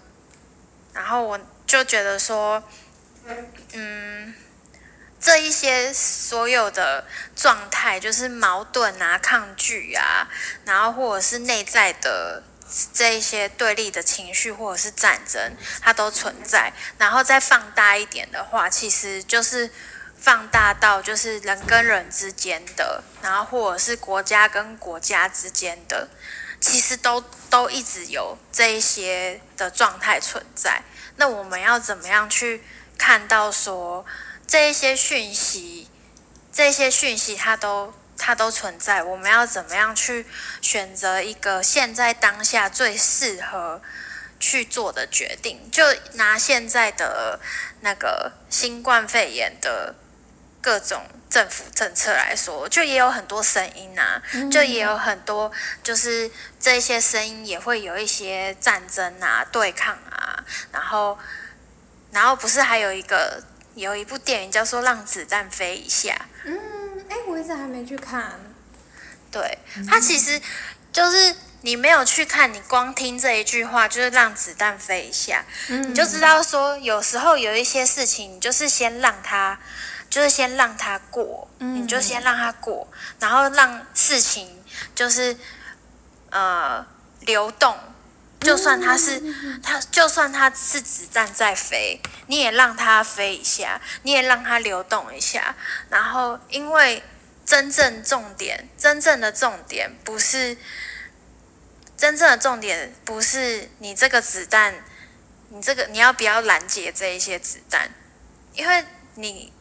[0.92, 2.62] 然后我就觉得说，
[3.72, 4.34] 嗯，
[5.18, 10.28] 这一些所有的状态，就是矛盾啊、抗拒啊，
[10.66, 12.42] 然后或者是内在的
[12.92, 16.70] 这一些对立的情绪，或者是战争，它都存在。
[16.98, 19.70] 然后再放大一点的话，其实就是。
[20.16, 26.08] 放大到就是人跟人之间的，然后或者是国家跟国家之间的，
[26.60, 30.82] 其实都都一直有这一些的状态存在。
[31.16, 32.62] 那我们要怎么样去
[32.96, 34.06] 看到说
[34.46, 35.90] 这一些讯息，
[36.50, 39.02] 这些讯息它都它都存在？
[39.02, 40.26] 我们要怎么样去
[40.62, 43.82] 选择一个现在当下最适合
[44.40, 45.70] 去做的决定？
[45.70, 47.38] 就拿现在的
[47.82, 49.94] 那个新冠肺炎的。
[50.64, 61.18] 各种政府政策来说，就也有很多声音呐，就也有很多，就是这些声音也会有一些战争啊、对抗啊，然后，
[62.12, 66.12] 然后不是还有一个有一部电影叫做《让子弹飞一下》？
[66.46, 66.58] 嗯，
[67.10, 68.40] 哎，我一直还没去看。
[69.30, 70.40] 对，它其实
[70.90, 79.58] 就是你没有去看，你光听这一句话，就是让子弹飞一下，你就知道说，有时候有一些事情，你就是先让它。
[80.10, 82.86] 就是先让它过，你就先让它过，
[83.18, 84.62] 然后让事情
[84.94, 85.36] 就是
[86.30, 86.86] 呃
[87.20, 87.76] 流动。
[88.40, 89.22] 就算它是
[89.62, 95.56] 它，就算它是子弹在飞，你也让它飞一下，你也让它流动一下。
[95.88, 97.02] 然后，因为
[97.46, 100.58] 真正重点，真正的重点不是
[101.96, 104.74] 真正的重点，不是你这个子弹，
[105.48, 107.88] 你这个你要不要拦截这一些子弹？
[108.52, 109.53] 因为你。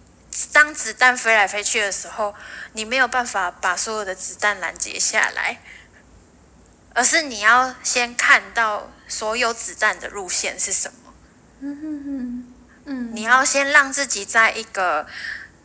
[0.51, 2.33] 当子弹飞来飞去的时候，
[2.73, 5.59] 你没有办法把所有的子弹拦截下来，
[6.93, 11.13] 而是你要先看到所有子弹的路线是什么。
[11.59, 12.53] 嗯哼哼，
[12.85, 15.05] 嗯，你要先让自己在一个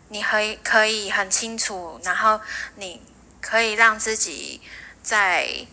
[0.09, 2.41] 你可以可以很清楚，然后
[2.77, 3.03] 你
[3.41, 4.61] 可以让自己
[5.03, 5.67] 在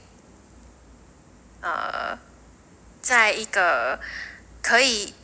[1.61, 2.17] 呃，
[3.01, 3.99] 在一个
[4.61, 5.14] 可以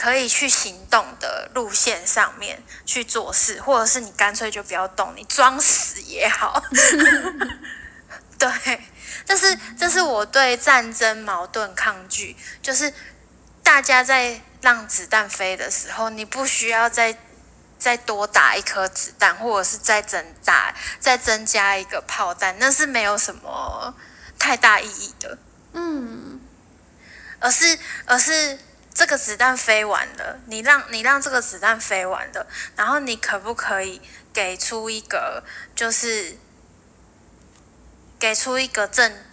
[0.00, 6.62] 可以去行动的路线上面去做事，或者是你干脆就不要动，你装死也好。
[8.38, 8.80] 对，
[9.26, 12.94] 这是这是我对战争矛盾抗拒，就是
[13.64, 17.18] 大家在让子弹飞的时候，你不需要再
[17.76, 23.92] 再多打一颗子弹，或者是再增打再增加一个炮弹，那是没有什么
[24.38, 25.36] 太大意义的。
[25.72, 26.40] 嗯，
[27.40, 28.56] 而是而是
[28.98, 35.44] 这个子弹飞完了，你让你让这个子弹飞完了，然后你可不可以给出一个
[35.76, 36.36] 就是
[38.18, 39.24] 给出一个正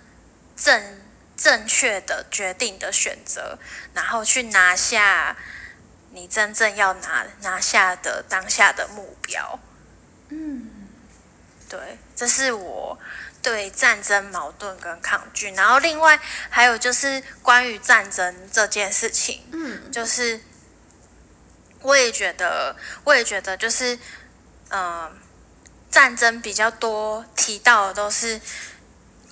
[0.55, 1.01] 正
[1.35, 3.57] 正确的决定的选择，
[3.95, 5.35] 然后去拿下
[6.11, 9.59] 你真正要拿拿下的当下的目标。
[10.29, 10.69] 嗯，
[11.67, 12.99] 对，这是我
[13.45, 15.51] 对战争矛盾跟抗拒。
[15.51, 20.41] 然后另外还有就是关于战争这件事情，嗯，就是
[21.81, 23.99] 我也觉得，我也觉得就是，
[24.69, 25.15] 嗯、
[25.91, 28.41] 战争比较多提到的都是，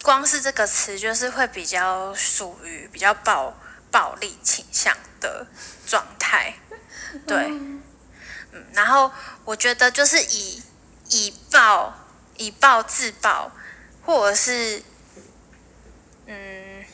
[0.03, 3.57] 光是这个词就是会比较属于比较暴
[3.89, 5.47] 暴力倾向的
[5.87, 6.53] 状态，
[7.25, 7.47] 对。
[7.47, 7.81] 嗯，
[8.73, 9.11] 然后
[9.45, 10.61] 我觉得就是以
[11.09, 11.91] 以暴
[12.37, 13.51] 以暴制暴，
[14.05, 14.83] 或者是
[16.27, 16.85] 嗯，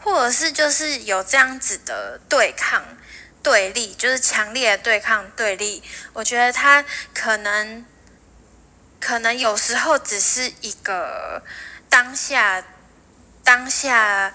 [0.00, 2.96] 或者是就是有这样子的对抗
[3.42, 5.82] 对立，就是强烈的对抗对立。
[6.12, 7.84] 我觉得它可能
[9.00, 11.42] 可能有时候只是一个
[11.88, 12.64] 当下
[13.44, 14.32] 当下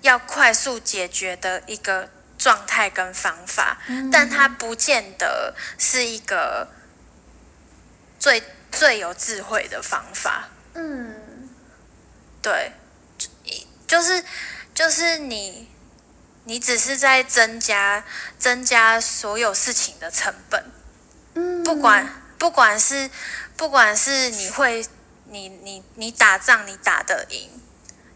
[0.00, 3.78] 要快速解决的一个状态跟方法，
[4.10, 6.68] 但它不见得是一个
[8.18, 8.42] 最
[8.76, 10.48] 最有智慧的方法。
[10.74, 11.48] 嗯，
[12.42, 12.72] 对，
[13.16, 13.28] 就
[13.86, 14.22] 就是
[14.74, 15.70] 就是你，
[16.44, 18.04] 你只是在增加
[18.38, 20.70] 增加所有事情的成本，
[21.34, 23.10] 嗯，不管不管是
[23.56, 24.86] 不管是你会
[25.24, 27.50] 你你你打仗你打得赢，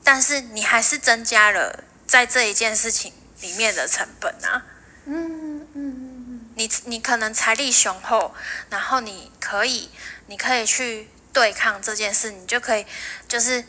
[0.04, 4.62] 但是你还是增加了在这一件事情里面的成本啊。
[5.06, 8.34] 嗯，嗯嗯你你可能财力雄厚，
[8.68, 9.90] 然后你可以
[10.30, 12.86] 你可以去对抗这件事，你就可以
[13.26, 13.64] 就是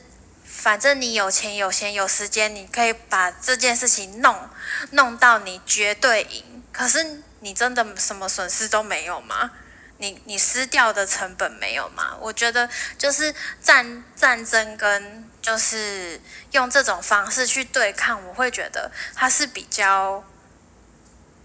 [0.45, 4.47] 反正你有钱有闲有时间，你可以把这件事情弄
[4.91, 6.63] 弄到你绝对赢。
[6.71, 9.51] 可是你真的什么损失都没有吗？
[9.97, 12.15] 你你失掉的成本没有吗？
[12.19, 16.21] 我觉得就是战战争跟就是
[16.51, 20.23] 用这种方式去对抗，我会觉得它是比较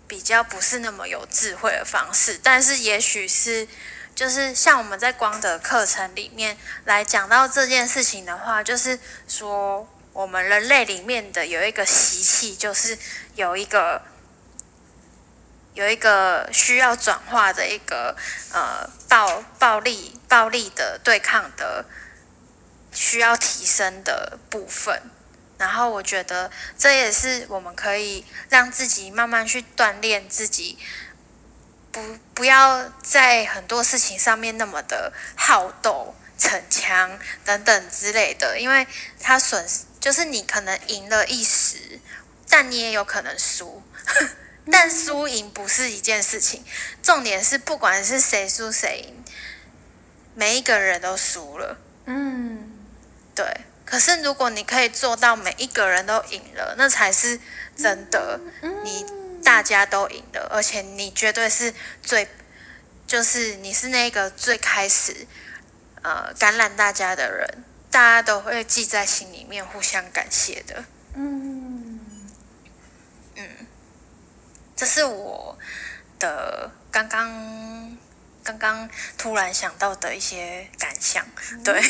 [0.06, 3.66] 比较不是那么有智慧的方式，但是也许是
[4.16, 8.98] 就是像我们在光的课程里面来讲到这件事情的话，就是
[9.28, 12.96] 说我们人类里面的有一个习气，就是
[13.34, 14.00] 有一个
[15.74, 18.16] 有一个需要转化的一个
[18.54, 21.84] 呃暴暴力暴力的对抗的
[22.92, 25.02] 需要提升的部分。
[25.58, 30.78] 然后我觉得这也是我们可以让自己慢慢去锻炼自己，
[31.96, 38.86] 不不要在很多事情上面那么的好斗、逞强等等之类的，因为
[39.18, 41.98] 他损失就是你可能赢了一时，
[42.50, 43.82] 但你也有可能输。
[44.70, 46.62] 但输赢不是一件事情，
[47.02, 49.24] 重点是不管是谁输谁赢，
[50.34, 51.78] 每一个人都输了。
[52.04, 52.72] 嗯，
[53.34, 53.46] 对，
[53.86, 57.40] 可是如果你可以做到每一个人都赢了，那才是
[57.74, 58.38] 真的，
[58.84, 59.06] 你
[59.46, 62.28] 大家都赢了，而且你绝对是最，
[63.06, 65.24] 就是你是那个最开始
[66.02, 70.84] 呃感染大家的人，大家都会记在心里面，互相感谢的。
[71.14, 72.00] 嗯，
[74.74, 75.56] 这是我
[76.18, 77.96] 的刚刚
[78.42, 81.24] 刚刚突然想到的一些感想，
[81.62, 81.80] 对，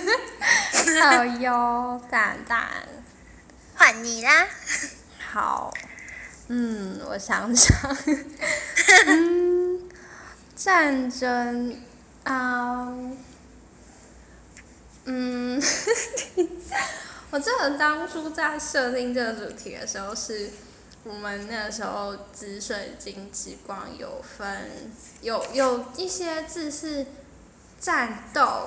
[1.02, 2.88] 好哟，蛋蛋，
[3.76, 4.48] 换你啦。
[5.32, 5.72] 好，
[6.52, 7.96] 嗯，我想想，
[9.06, 9.88] 嗯，
[10.56, 11.80] 战争，
[12.24, 12.92] 啊、
[15.04, 15.62] 嗯，
[17.30, 20.50] 我记得当初在设定这个主题的时候是，
[21.04, 24.90] 我们那时候紫水晶之光有分
[25.20, 27.06] 有有一些字是
[27.78, 28.66] 战斗、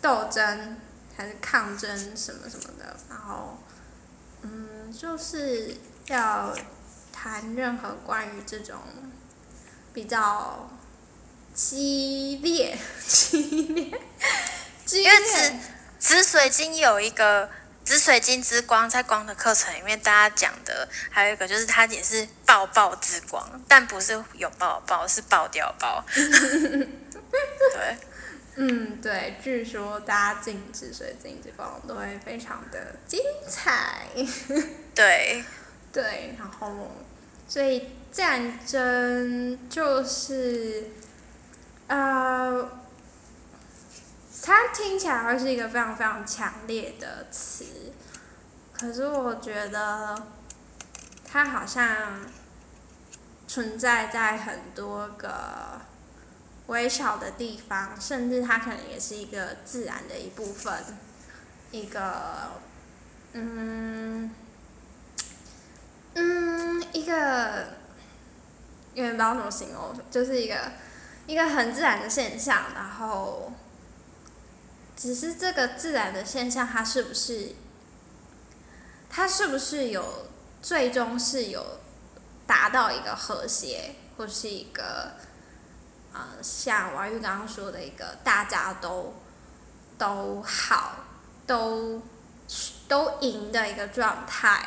[0.00, 0.78] 斗争
[1.14, 3.58] 还是抗争什么什么的，然后
[4.40, 5.76] 嗯，就是
[6.12, 6.54] 要
[7.12, 8.76] 谈任何关于这种
[9.92, 10.70] 比较
[11.54, 13.40] 激烈、激
[13.74, 14.00] 烈、
[14.84, 15.52] 激因为紫。
[15.98, 17.50] 紫水晶有一个
[17.84, 26.04] 紫水晶之光，在光的课程里面，大家讲的还有一个就是它也是爆爆之光，但不是有爆爆，是爆掉爆。
[26.14, 27.96] 对，
[28.54, 34.06] 嗯，对，据说大家进紫水晶之光都会非常的精彩。
[34.94, 35.44] 对，
[35.92, 36.90] 对，然后
[37.48, 40.90] 所以战争就是
[41.86, 42.70] 呃，
[44.42, 47.64] 它听起来会是一个非常非常强烈的词，
[48.72, 50.26] 可是我觉得
[51.26, 52.20] 它好像
[53.46, 55.80] 存在在很多个
[56.66, 60.84] 微小的地方，甚至它可能也是一个自然的一部分，
[61.70, 62.52] 一个
[63.32, 64.30] 嗯。
[66.20, 67.66] 嗯，一个，
[68.92, 70.72] 有点不知道怎么形容，就是一个
[71.28, 73.52] 一个很自然的现象，然后，
[74.96, 77.52] 只是这个自然的现象，它是不是，
[79.08, 80.26] 它是不是有
[80.60, 81.78] 最终是有
[82.48, 85.12] 达到一个和谐，或是一个，
[86.12, 89.14] 呃，像王玉刚刚说的一个大家都
[89.96, 90.96] 都好，
[91.46, 92.02] 都
[92.88, 94.66] 都赢的一个状态。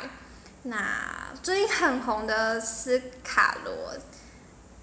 [0.64, 3.96] 那最近很红的斯卡罗，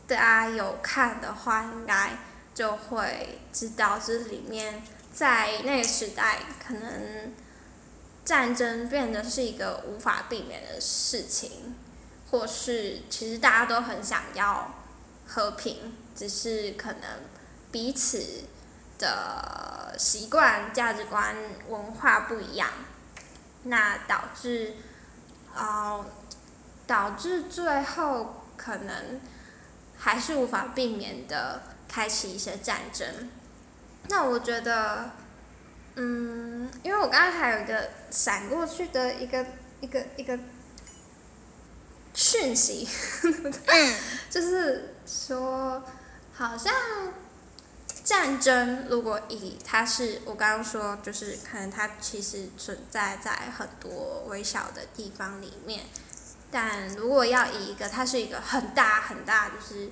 [0.06, 2.18] 大家有看的话，应该
[2.54, 7.34] 就会知道这里面在那个时代，可能
[8.26, 11.74] 战争变得是一个无法避免的事情，
[12.30, 14.74] 或是其实大家都很想要
[15.28, 17.02] 和平，只是可能
[17.72, 18.44] 彼此
[18.98, 21.38] 的习惯、价值观、
[21.70, 22.68] 文化不一样，
[23.64, 24.74] 那导致。
[25.60, 26.06] 哦，
[26.88, 29.20] 导致最后可能
[29.98, 33.30] 还是无法避免的开启一些战争。
[34.08, 35.12] 那我觉得，
[35.96, 39.46] 嗯，因为我刚刚还有一个闪过去的一个
[39.82, 40.40] 一个一个
[42.14, 42.88] 讯息，
[44.30, 45.84] 就是说，
[46.34, 46.74] 好像
[48.04, 55.84] 战争如果以它是我刚刚说，就是可能它其实存在在很多微小的地方里面，
[56.50, 59.90] 但如果要以一个它是一个很大很大，就是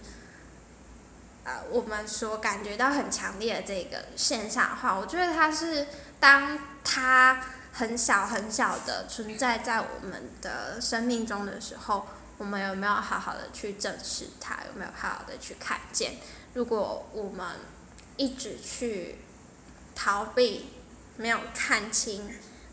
[1.43, 5.87] 呃我们所感觉到很强烈的这个现象的话，我觉得它是
[6.19, 7.41] 当它
[7.73, 14.55] 很小很小的存在在我们的生命中的时候，我们有没有好好的去正视它？
[14.65, 16.13] 有没有好好的去看见？
[16.53, 17.45] 如果我们
[18.18, 19.20] 一直去
[19.95, 20.65] 逃避，
[21.15, 22.30] 没有看清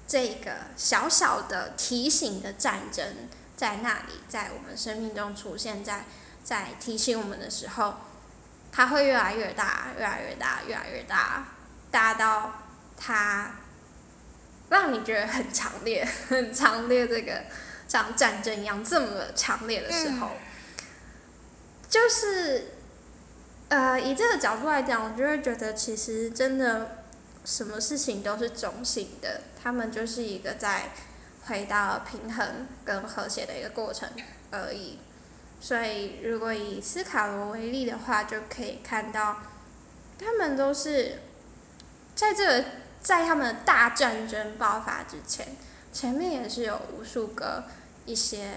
[0.07, 6.07] 这个小小的提醒的战争在那里，在我们生命中出现在
[6.43, 7.95] 在提醒我们的时候，
[8.73, 11.49] 它会越来越大，越来越大，越来越大，
[11.91, 12.63] 大到
[12.97, 13.57] 它
[14.71, 17.45] 让你觉得很强烈，很强烈，这个
[17.87, 20.33] 像战争一样这么强烈的时候，
[21.89, 22.74] 就是。
[23.75, 26.99] 呃，以这个角度来讲，我就会觉得其实真的，
[27.45, 30.91] 什么事情都是中性的，他们就是一个在
[31.47, 34.09] 回到平衡跟和谐的一个过程
[34.53, 35.01] 而已。
[35.61, 39.39] 所以，如果以斯卡罗为例的话，就可以看到，
[40.21, 41.23] 他们都是
[42.15, 42.65] 在这个
[43.01, 45.49] 在他们的大战争爆发之前，
[45.93, 47.65] 前面也是有无数个
[48.07, 48.53] 一些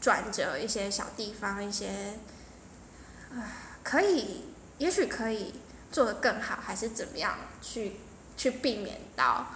[0.00, 2.14] 转折，一些小地方，一些，
[3.34, 3.42] 唉。
[3.88, 4.46] 可以，
[4.78, 5.54] 也许可以
[5.92, 8.00] 做得更好，还是怎么样去
[8.36, 9.46] 去避免到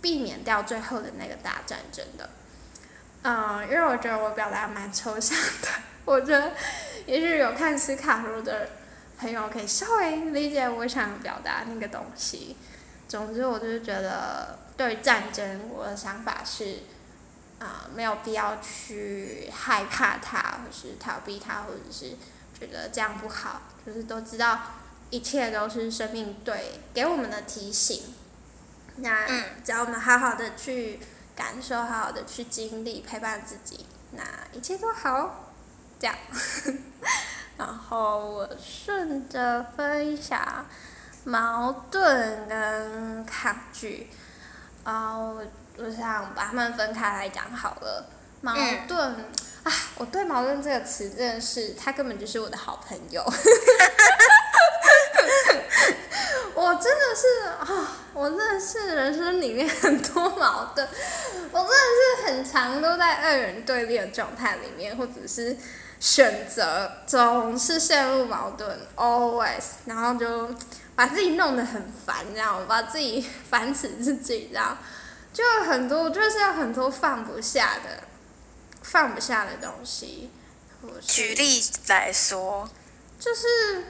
[0.00, 2.30] 避免掉最后的那个大战争的。
[3.22, 5.68] 嗯，因为我觉得我表达蛮抽象的，
[6.04, 6.52] 我觉得
[7.06, 8.70] 也许有看斯卡罗的
[9.18, 12.56] 朋友可以稍微理解我想表达那个东西。
[13.08, 16.84] 总之，我就是觉得对战争，我的想法是
[17.58, 22.16] 啊，没有必要去害怕它，或是逃避它，或者是。
[22.54, 24.58] 觉得这样不好，就是都知道
[25.10, 28.02] 一切都是生命对给我们的提醒。
[28.96, 29.26] 那
[29.64, 31.00] 只要我们好好的去
[31.34, 34.22] 感受，好好的去经历，陪伴自己，那
[34.52, 35.48] 一切都好。
[35.98, 36.16] 这样，
[37.56, 40.66] 然后我顺着分享
[41.22, 44.08] 矛盾跟抗拒，
[44.82, 45.40] 啊，我
[45.78, 48.04] 我想把它们分开来讲好了。
[48.42, 48.54] 矛
[48.86, 49.00] 盾
[49.62, 53.24] 啊，我对矛盾这个词真的是，他根本就是我的好朋友。
[56.54, 60.86] 我真的是啊，我真的是人生里面很多矛盾，
[61.50, 65.56] 我真的是很长都在二人对立的状态里面，或者是
[65.98, 70.54] 选择总是陷入矛盾，always，然后就
[70.94, 74.76] 把自己弄得很烦，这样，把自己 烦死自己，这样，
[75.32, 78.04] 就很多，就是有很多放不下的，
[78.82, 80.30] 放不下的东西。
[81.06, 82.68] 举例来说，
[83.18, 83.84] 就是。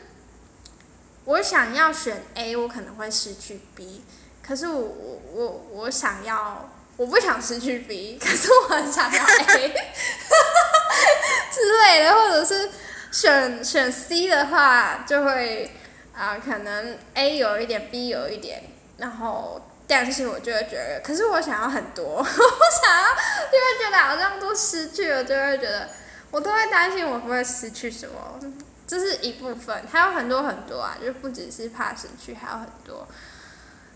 [1.25, 4.03] 我想要选 A，我可能会失去 B，
[4.45, 9.69] 可是我我我我想要，我不想失去 B，可是我很想要 A，
[11.53, 12.69] 之类的，或者是
[13.13, 15.71] 选选 C 的话，就会
[16.13, 18.65] 啊，可能 A 有一点，B 有一点，
[18.97, 19.63] 然后
[19.93, 23.09] 但是我就会觉得，可是我想要很多， 我想要，
[23.51, 25.89] 就会觉得好像都失去了，就会觉得
[26.31, 28.41] 我都会担心我不会失去什么。
[28.87, 33.07] 这是一部分，还有很多很多啊，就不只是怕失去，还有很多。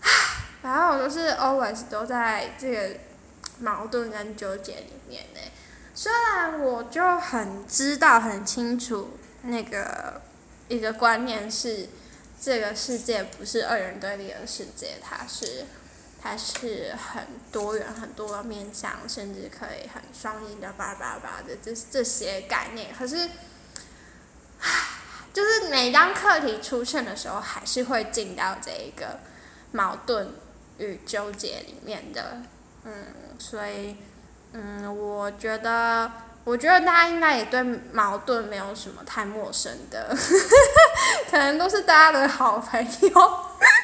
[0.01, 0.09] 唉，
[0.61, 2.95] 反正我都是 always 都在这个
[3.59, 5.39] 矛盾跟纠结里面呢。
[5.93, 10.21] 虽然我就很知道、很清楚那个
[10.67, 11.89] 一个观念是，
[12.39, 15.65] 这个世界不是二元对立的世界，它是
[16.21, 23.29] 它是很多元、很多面向，甚至可以很双赢的叭叭叭的这这些概念，可是。
[25.33, 29.19] 就是每当课题出现的时候，还是会进到这一个
[29.71, 30.33] 矛盾
[30.79, 32.41] 与纠结里面的，
[32.83, 33.05] 嗯，
[33.37, 33.97] 所以，
[34.53, 36.11] 嗯，我觉得，
[36.43, 40.17] 我觉得大家应该也对矛盾没有什么太陌生的，
[41.29, 43.39] 可能都是大家的好朋友。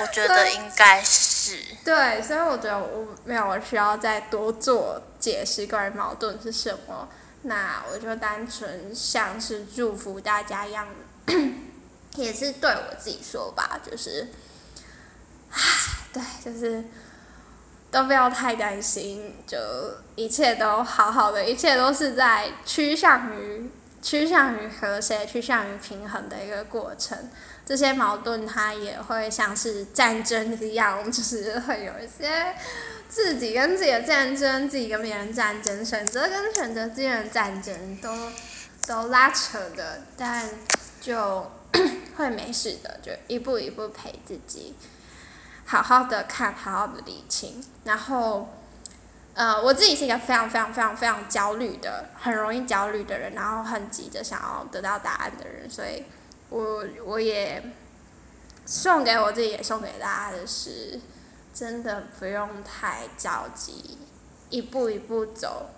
[0.00, 1.58] 我觉得应该是。
[1.84, 7.08] 对，所以我觉得我没有需要再多做解释关于矛盾是什么。
[7.42, 10.86] 那我就单纯像是祝福大家一样，
[12.14, 14.28] 也是对我自己说吧，就是，
[15.50, 15.58] 唉，
[16.14, 16.84] 对，就是
[17.90, 19.58] 都不要太担心，就
[20.14, 23.68] 一切都好好的，一切都是在趋向于
[24.00, 27.28] 趋向于和谐、趋向于平衡的一个过程。
[27.64, 32.54] 这些矛盾它也会像是战争一样，就是会有一些。
[33.08, 38.10] 自己跟自己的战争，自己跟别人战争，选择跟选择之间的战争，都
[38.86, 40.48] 都拉扯的，但
[40.98, 41.50] 就
[42.16, 44.74] 会没事的，就一步一步陪自己，
[45.66, 47.62] 好好的看，好好的理清。
[47.84, 48.48] 然后，
[49.34, 56.02] 呃，我自己是一个非常非常非常非常焦虑的，很容易焦虑的人，然后很急着想要得到答案的人，所以
[56.52, 57.72] 我我也
[58.66, 61.00] 送给我自己，也送给大家的是。
[61.54, 63.98] 真的不用太着急，
[64.48, 65.68] 一步一步走。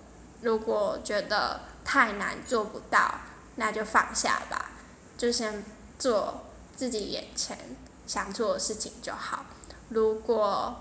[0.41, 3.19] 如果觉得太难做不到，
[3.57, 4.71] 那就放下吧，
[5.19, 5.65] 就先
[5.99, 6.45] 做
[6.77, 7.59] 自己眼前
[8.07, 9.47] 想做的事情就好。
[9.89, 10.77] 如果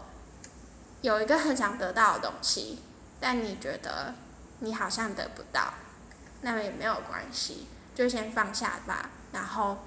[1.01, 2.83] 有一个很想得到的东西，
[3.19, 4.13] 但你觉得
[4.59, 5.73] 你好像得不到，
[6.41, 7.65] 那么也没有关系，
[7.95, 9.09] 就先放下吧。
[9.33, 9.79] 然后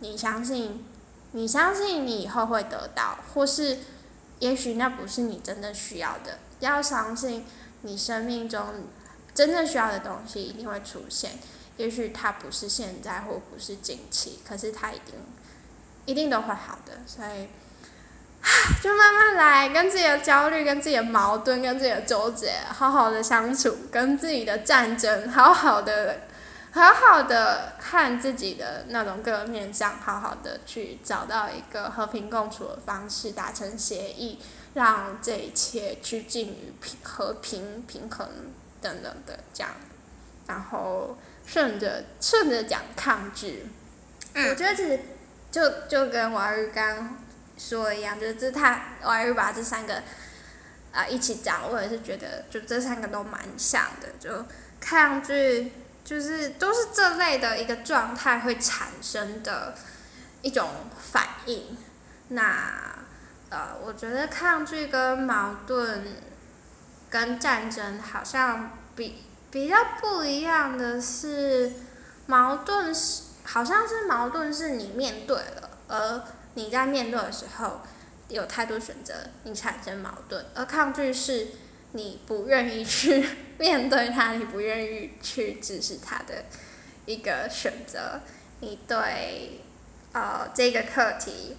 [0.00, 0.84] 你相信，
[1.32, 3.78] 你相信你以后会得到，或是。
[4.40, 7.46] 也许那不是你真的需要的，要相信
[7.82, 8.60] 你生命中
[9.32, 11.38] 真正需要的东西一定会出现。
[11.76, 15.14] 也许它不是现在，或不是近期，可是它一定
[16.04, 16.98] 一定都会好的。
[17.06, 17.48] 所以，
[18.82, 26.22] 就慢慢来，跟自己的焦虑、跟自己的矛盾、跟自己的纠结，好好的相处，跟自己的战争，好好的。
[26.74, 34.40] 好好的看自己的那种各个面相，好好的去找到一个和平共处的方式，达成协议，
[34.74, 38.28] 让这一切趋近于平和平平衡
[38.82, 39.70] 等等的这样，
[40.48, 41.16] 然后
[41.46, 43.68] 顺着顺着讲抗拒，
[44.34, 44.98] 我觉得其实
[45.52, 47.18] 就就跟王玉刚
[47.56, 50.02] 说的一样，就是这他王玉把这三个
[50.92, 54.44] 啊一起讲，我也是觉得就这三个都蛮像的，就
[54.80, 55.70] 抗拒。
[56.04, 59.74] 就是都是这类的一个状态会产生的
[60.42, 61.76] 一种反应。
[62.28, 62.94] 那
[63.48, 66.04] 呃，我觉得抗拒跟矛盾
[67.08, 71.72] 跟战争好像比比较不一样的是，
[72.26, 76.22] 矛盾是好像是矛盾是你面对了，而
[76.54, 77.80] 你在面对的时候
[78.28, 81.48] 有太多选择，你产生矛盾；而抗拒是。
[81.96, 83.24] 你不愿意去
[83.58, 86.44] 面对它，你不愿意去直视它的
[87.06, 88.20] 一个选择。
[88.60, 89.60] 你对
[90.12, 91.56] 呃这个课题，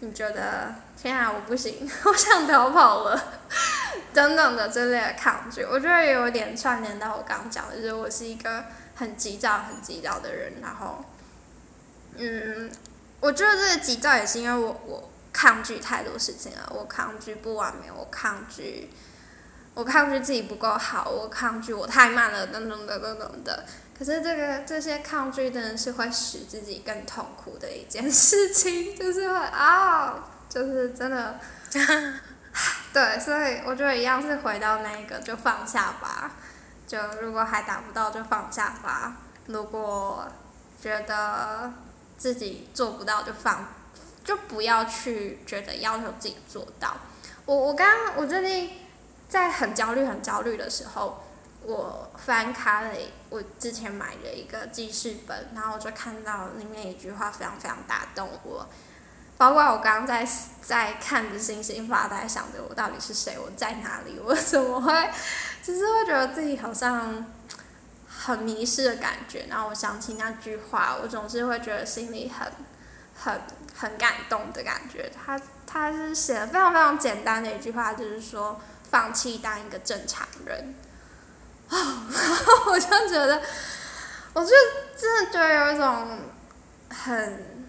[0.00, 3.40] 你觉得天啊，我不行， 我想逃跑了，
[4.12, 8.64] 等等的这类的抗拒，我觉得也有点串联到我刚刚讲的，就是我是一个
[8.96, 11.04] 很急躁、很急躁的人，然后，
[12.16, 12.70] 嗯，
[13.20, 18.90] 我觉得这个急躁也是因为我我抗拒太多事情了，我抗拒不完美，我抗拒，
[19.74, 23.64] 我抗拒自己不够好，我抗拒我太慢了，等等等等等的。
[23.98, 31.38] 可是这个这些抗拒真的是会使自己更痛苦的一件事情，就是会啊，就是真的。
[32.92, 36.32] 对，所以我觉得一样是回到那个，就放下吧。
[36.86, 39.18] 就如果还达不到，就放下吧。
[39.46, 40.26] 如果
[40.82, 41.72] 觉得
[42.18, 43.68] 自己做不到，就放，
[44.24, 46.96] 就不要去觉得要求自己做到。
[47.46, 48.79] 我我刚刚我最近
[49.30, 51.22] 在很焦虑、很焦虑的时候，
[51.62, 52.98] 我翻开了
[53.30, 58.68] 我之前买的一个记事本，然后我就看到里面一句话非常非常打动我。
[59.38, 60.28] 包括我刚刚在
[60.60, 65.10] 在看着星星发呆，想着我到底是谁，我在哪里，我怎么会，
[65.62, 67.24] 就是会觉得自己好像
[68.06, 69.46] 很迷失的感觉。
[69.48, 72.52] 然后我想起那句话，我总是会觉得心里很
[73.18, 73.40] 很
[73.74, 75.10] 很感动的感觉。
[75.10, 78.60] 他他是写的非常非常简单的一句话，就是说
[78.90, 80.74] 放弃当一个正常人。
[81.68, 82.06] 啊，
[82.66, 83.40] 我就觉得，
[84.32, 84.50] 我就
[84.96, 86.18] 真的觉得有一种
[86.88, 87.66] 很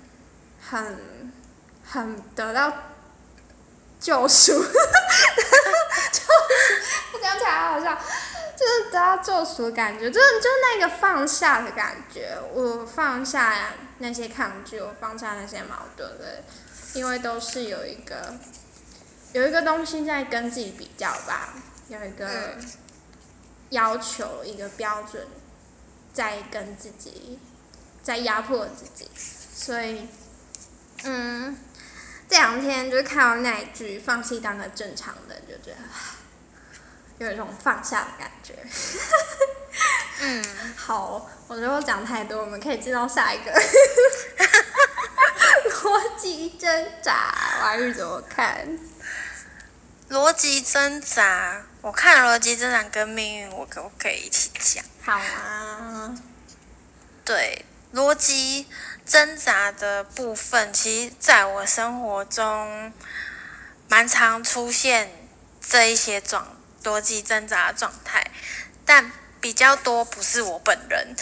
[0.70, 1.12] 很。
[1.94, 2.72] 很得到
[4.00, 4.70] 救赎，救 赎，
[7.12, 7.94] 我讲起来好笑，
[8.56, 12.38] 就是得到救赎的感觉，就是就那个放下的感觉。
[12.54, 16.46] 我放下那些抗拒，我放下那些矛盾的，
[16.94, 18.36] 因为都是有一个
[19.34, 21.54] 有一个东西在跟自己比较吧，
[21.88, 22.56] 有一个
[23.70, 25.26] 要求，一个标准
[26.14, 27.40] 在跟自己
[28.04, 30.08] 在压迫自己，所以
[31.04, 31.58] 嗯。
[32.30, 35.80] 这两天就是看到那一句“放弃当个正常人”，就觉得
[37.18, 38.56] 有一种放下的感觉。
[40.22, 40.42] 嗯，
[40.78, 43.52] 好，我觉得我讲太多，我们可以进到下一个。
[45.76, 48.80] 逻辑挣扎，王玉怎么看？
[50.12, 54.84] 逻辑挣扎，我看逻辑挣扎跟命运，我可不可以一起讲？
[55.02, 56.14] 好啊。
[57.26, 58.68] 对，逻辑。
[59.04, 62.94] 挣扎的部分，其实在我生活中
[63.90, 65.12] 蛮常出现
[65.60, 68.32] 这一些状逻辑挣扎的状态，
[68.86, 71.14] 但比较多不是我本人，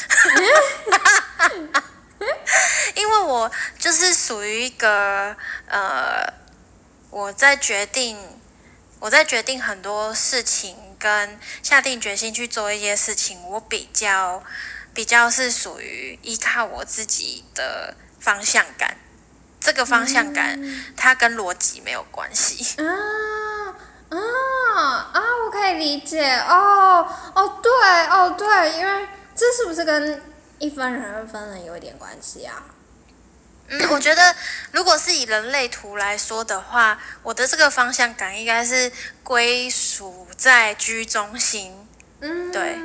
[2.94, 5.36] 因为我就是属于一个
[5.68, 6.32] 呃，
[7.10, 8.39] 我在决定
[9.00, 14.44] 我在决定很多事情跟下定决心去做一些事情，我比较。
[14.92, 18.98] 比较是属于依靠我自己的方向感，
[19.60, 20.60] 这个方向感
[20.98, 22.76] 它跟逻辑没有关系。
[22.82, 22.84] 啊
[24.10, 24.18] 啊
[25.14, 25.22] 啊！
[25.46, 27.72] 我可以理解哦哦对
[28.08, 30.22] 哦对，因为这是不是跟
[30.58, 32.62] 一分人二分人有一点关系啊？
[33.70, 34.36] 嗯，我觉得
[34.72, 38.92] 如果是以人类图来说的话，我的这个方向感应该是
[39.24, 41.88] 归属在居中心。
[42.22, 42.78] 嗯，对。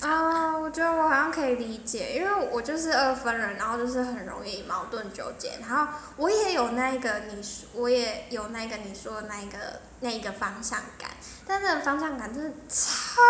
[0.00, 5.86] 啊，我觉得我好像可以理解，因为我就是二分人，然后就是很容易矛盾纠结，然后
[6.16, 11.08] 我也有那个你说，我也有那个你说的那个那一个方向感，
[11.46, 13.22] 但那个方向感真的超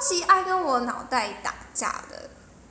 [0.00, 2.28] 级爱跟我脑袋打架的，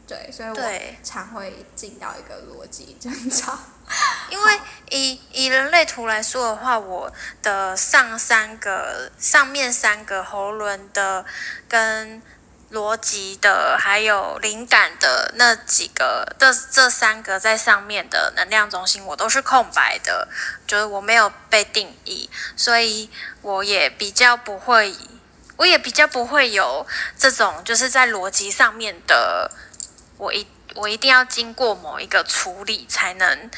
[0.08, 0.56] 对，所以我
[1.04, 3.58] 常会进到一个逻辑争吵。
[4.30, 11.26] 因为以以人类图来说的话，我的上三个上面三个喉轮的
[11.68, 12.22] 跟。
[12.72, 20.28] 逻辑的，还有灵感的那几个，这这三个在上面的能量中心，我都是空白的，
[20.66, 22.28] 就是我没有被定义，
[22.58, 23.10] 所以
[23.44, 24.94] 我也比较不会，
[25.58, 26.86] 我也比较不会有
[27.16, 29.50] 这种就是在逻辑上面的，
[30.18, 33.50] 我一我一定要经过某一个处理才能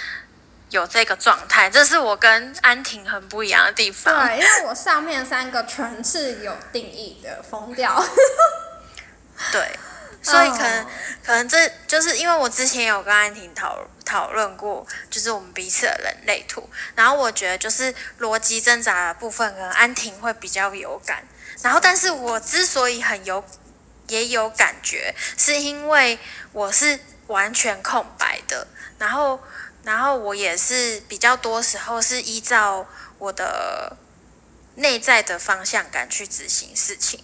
[0.69, 4.27] 有这个状态，这是我跟安婷很不一样的地方。
[4.27, 8.03] 对，因为我上面三个全是有定义的，疯掉。
[9.51, 9.79] 对，
[10.21, 10.85] 所以可能
[11.23, 21.23] 可能这就是因为我之前有跟安婷讨讨论过，就是我们彼此的人类图，然后我觉得就是逻辑挣扎的部分，可能安婷会比较有感，
[21.61, 23.43] 然后但是我之所以很有
[24.07, 26.17] 也有感觉，是因为
[26.51, 29.39] 我是完全空白的，然后
[29.83, 32.87] 然后我也是比较多时候是依照
[33.17, 33.97] 我的
[34.75, 37.23] 内在的方向感去执行事情。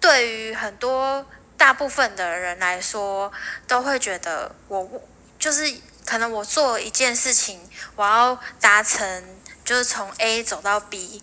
[0.00, 3.32] 对于很多大部分的人来说，
[3.66, 5.02] 都会觉得我
[5.38, 7.60] 就是可能我做一件事情，
[7.96, 11.22] 我要达成就是从 A 走到 B，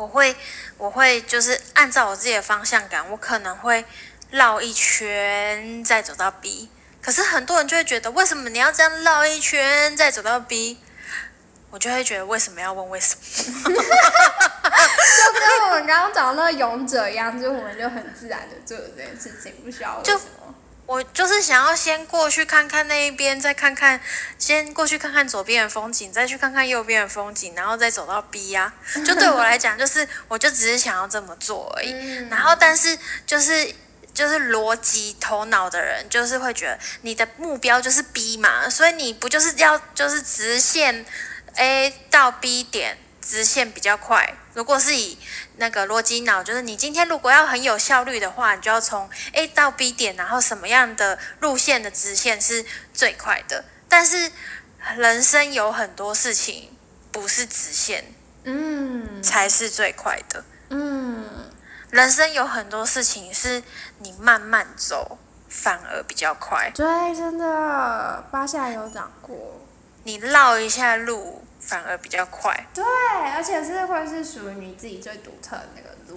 [0.00, 0.34] 我会
[0.78, 3.84] 我会就是按照我自己的方向感，我可能会
[4.30, 6.70] 绕一圈再走到 B。
[7.02, 10.78] 可是很多人就会觉得，为什么你要这样绕一圈再走到 B？
[11.70, 13.22] 我就会觉得为什么要问为什么？
[13.62, 13.72] 就
[15.32, 20.54] 跟我们刚刚讲那个勇者一样，就我们就很自然的做这件事情，不需要为什么。
[20.90, 24.00] 我就是想要先过去看看那一边，再看看，
[24.40, 28.72] 先过去看看左边的风景，再去看看右边的风景，然后再走到 B 呀。
[29.06, 31.92] 就对我来讲，就是我就只是想要这么做而已。
[32.28, 33.72] 然后，但是就是
[34.12, 41.06] 就是逻辑头脑的人，就是会觉得你的目标就是 B 嘛，所以你不就是要就是直线
[41.54, 42.98] A 到 B 点。
[43.30, 44.34] 直线比较快。
[44.54, 45.16] 如果是以
[45.58, 53.64] 那个逻辑脑，就是你今天如果要很有效率的话，你就要从 A 到 B 点，然后什么样的路线的直线是最快的？
[53.88, 54.32] 但是
[54.96, 56.76] 人生有很多事情
[57.12, 58.12] 不是直线，
[58.42, 60.44] 嗯，才是最快的。
[60.70, 61.24] 嗯，
[61.90, 63.62] 人生有很多事情是
[63.98, 65.18] 你慢慢走
[65.48, 66.68] 反而比较快。
[66.74, 69.64] 对，真的，八下有讲过，
[70.02, 71.44] 你绕一下路。
[71.70, 72.82] 反而比较快，对，
[73.32, 76.14] 而且是会是属于你自己最独特的那个路，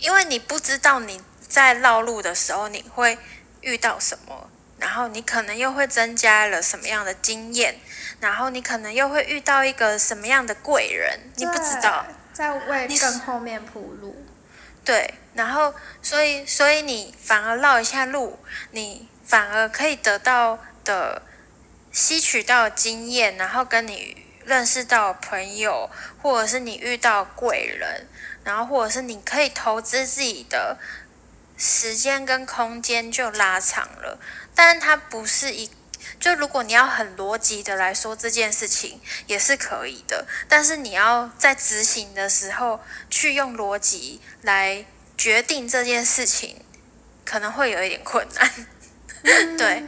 [0.00, 3.16] 因为你不知道你在绕路的时候你会
[3.60, 7.78] 遇到什么，然后你可能又会增加了什么样的经验，
[8.18, 14.26] 然后你可能又会遇到一个什么样的贵人，你不知道，在为更后面铺路，
[14.84, 18.40] 对，然后所以所以你反而绕一下路，
[18.72, 21.22] 你反而可以得到的
[21.92, 24.25] 吸取到经验，然后跟你。
[24.46, 25.90] 认识到朋友，
[26.22, 28.06] 或者是你遇到贵人，
[28.44, 30.78] 然后或者是你可以投资自己的
[31.58, 34.18] 时间跟空间就拉长了。
[34.54, 35.68] 但是它不是一，
[36.20, 42.80] 就如果你要很逻辑的来说这件事情也是可以的，但是你要在执行的时候
[43.10, 44.86] 去用逻辑来
[45.18, 46.64] 决定这件事情，
[47.24, 48.66] 可能会有一点困难。
[49.58, 49.82] 对。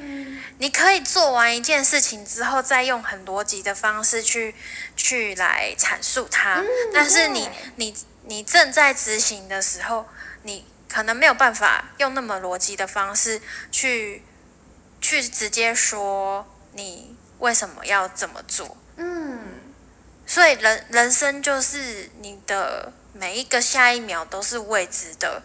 [0.61, 4.57] 你可以做完一件事情之后，再用很逻辑的方式去
[4.97, 6.64] 去来阐述它。
[6.93, 10.09] 但是你你你正在执行的时候，
[10.43, 14.24] 你可能没有办法用那么逻辑的方式去
[15.01, 18.76] 去直接说你为什么要这么做。
[18.97, 19.39] 嗯，
[20.26, 25.41] 所以人人生就是你的每一个下一秒都是未知的，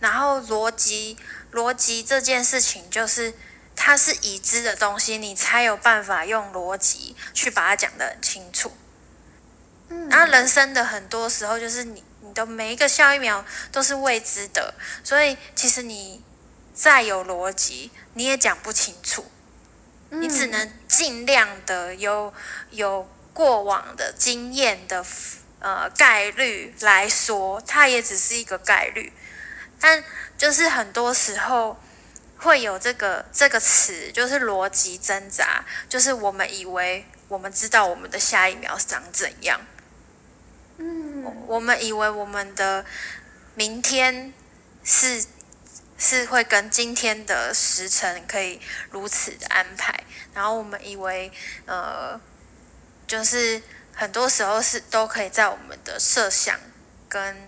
[0.00, 1.16] 然后逻辑
[1.52, 3.34] 逻辑这件事情就是。
[3.80, 8.72] 它是已知的东西，你才有办法用逻辑去把它讲得很清楚。
[9.88, 14.74] 嗯，然后人生的很多时候就是你你的每一个下一秒都是未知的，
[15.04, 16.20] 所以其实你
[16.74, 19.24] 再有逻辑，你也讲不清楚。
[20.10, 22.34] 你只能尽量的有
[22.70, 25.06] 有过往的经验的
[25.60, 29.12] 呃概率来说，它也只是一个概率，
[29.80, 30.02] 但
[30.36, 31.76] 就是很多时候。
[32.40, 39.60] 会有这个这个词，就是逻辑挣扎，就是我们以为我们知道我们的下一秒长怎样，
[40.76, 42.84] 嗯，我们以为我们的
[43.56, 44.32] 明天
[44.84, 45.24] 是
[45.98, 48.60] 是会跟今天的时辰可以
[48.92, 51.32] 如此的安排，然后我们以为
[51.66, 52.20] 呃，
[53.08, 53.60] 就是
[53.92, 56.56] 很多时候是都可以在我们的设想
[57.08, 57.47] 跟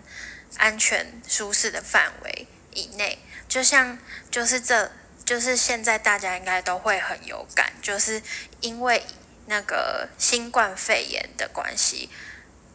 [0.56, 3.18] 安全舒适的范围以内。
[3.48, 3.98] 就像，
[4.30, 4.92] 就是这，
[5.24, 8.22] 就是现在大家应该都会很有感，就是
[8.60, 9.04] 因为
[9.46, 12.08] 那个新冠肺炎的关系，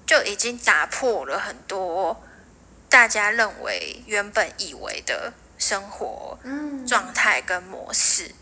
[0.05, 2.21] 就已经打破了很多
[2.89, 6.37] 大家认为原本以为的生活
[6.85, 8.35] 状态跟模式。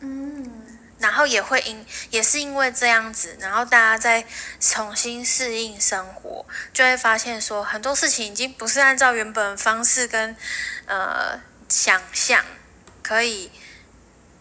[0.00, 0.61] 嗯。
[1.02, 4.24] 然后也会因也是因为这样子，然后大家在
[4.58, 10.34] 重新适应生活，就会发现说很多事情已经不是按照原本方式跟
[10.86, 11.38] 呃。
[11.68, 12.44] 想象
[13.02, 13.50] 可以，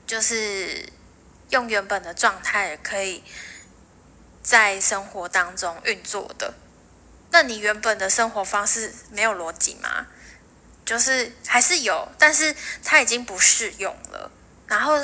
[0.06, 0.92] 就是
[1.50, 3.24] 用原本的状态，可以
[4.44, 6.54] 在生活当中运作的。
[7.30, 10.08] 那你原本的生活方式没有逻辑吗？
[10.84, 12.54] 就是还是有，但是
[12.84, 14.30] 它已经不适用了。
[14.68, 15.02] 然后，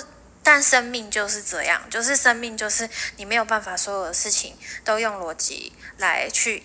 [0.48, 6.64] 但生命就是这样，就是生命就是你没有办法所有的事情都用逻辑来去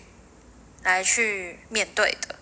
[0.85, 2.37] 来去面对的。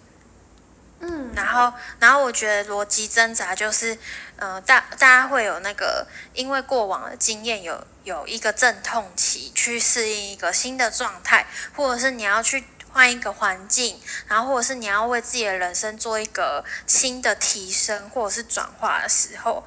[1.01, 3.97] 嗯，然后，然后我觉得逻辑挣扎就是，
[4.37, 19.65] 呃，大大家会有那个，因为过往的经验有有一个阵痛期，去适应一个新的状态，或者是你要去换一个环境，然后或者是你要为自己的人生做一个新的提升或者是转化的时候，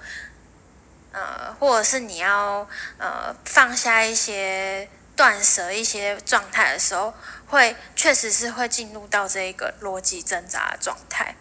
[1.13, 7.13] 呃，或者是你要呃放下一些断舍一些状态的时候，
[7.47, 11.35] 会确实是会进入到这一个逻辑挣扎的状态。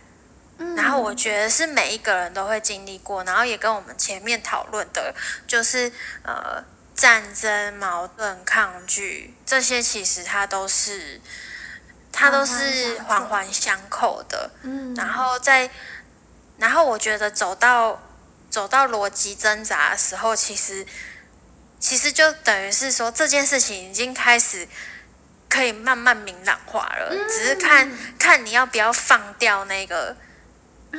[0.76, 5.12] 然后我觉得是每一个人都会经历过，然后也跟我们前面讨论的，
[5.44, 5.90] 就是
[6.22, 6.62] 呃
[6.94, 11.20] 战争、矛盾、抗拒这些，其实它都是
[12.12, 14.50] 它都是环环相扣的。
[14.62, 15.68] 嗯，然后在
[16.58, 18.00] 然后我觉得走到
[18.52, 20.86] 走到逻辑挣扎的时候，其实
[21.80, 24.68] 其实就等于是说这件事情已经开始
[25.48, 30.16] 可以慢慢明朗化了，只是看看你要不要放掉那个。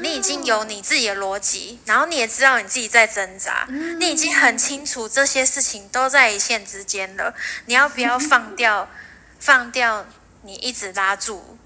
[0.01, 3.67] 你已经有你自己的逻辑，然后你也知道你自己在挣扎，
[3.99, 7.35] 你已经很清楚这些事情都在一线之间了。
[7.67, 8.89] 你要不要放掉，
[9.39, 10.07] 放掉
[10.41, 11.59] 你一直拉住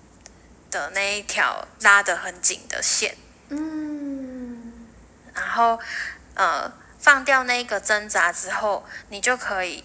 [0.69, 3.15] 的那一条拉得很紧的线？
[3.47, 3.86] 嗯，
[5.37, 5.79] 然后
[6.33, 9.83] 呃，放掉那个挣扎之后，你就可以，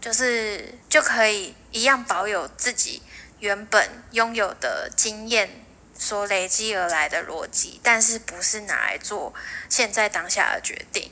[0.00, 3.02] 就是就可以一样保有自己
[3.40, 5.62] 原本拥有的经验。
[5.98, 9.32] 所累积而来的逻辑，但是不是拿来做
[9.70, 11.10] 现在当下的决定，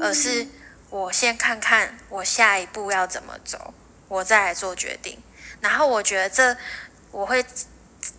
[0.00, 0.46] 而是
[0.88, 3.74] 我先看看我下一步要怎么走，
[4.08, 5.22] 我再来做决定。
[5.60, 6.56] 然后我觉得这
[7.10, 7.44] 我会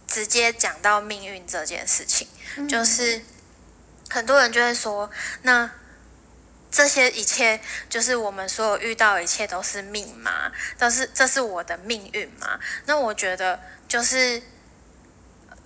[0.06, 2.28] 直接讲到命运这件事情，
[2.70, 3.24] 就是
[4.14, 5.10] 很多人就会说，
[5.42, 5.70] 那
[6.72, 7.60] 这些一切
[7.90, 10.52] 就是我们所有遇到一切都是命吗？
[10.78, 12.60] 都是这是我的命运吗？
[12.86, 14.42] 那我觉得就是。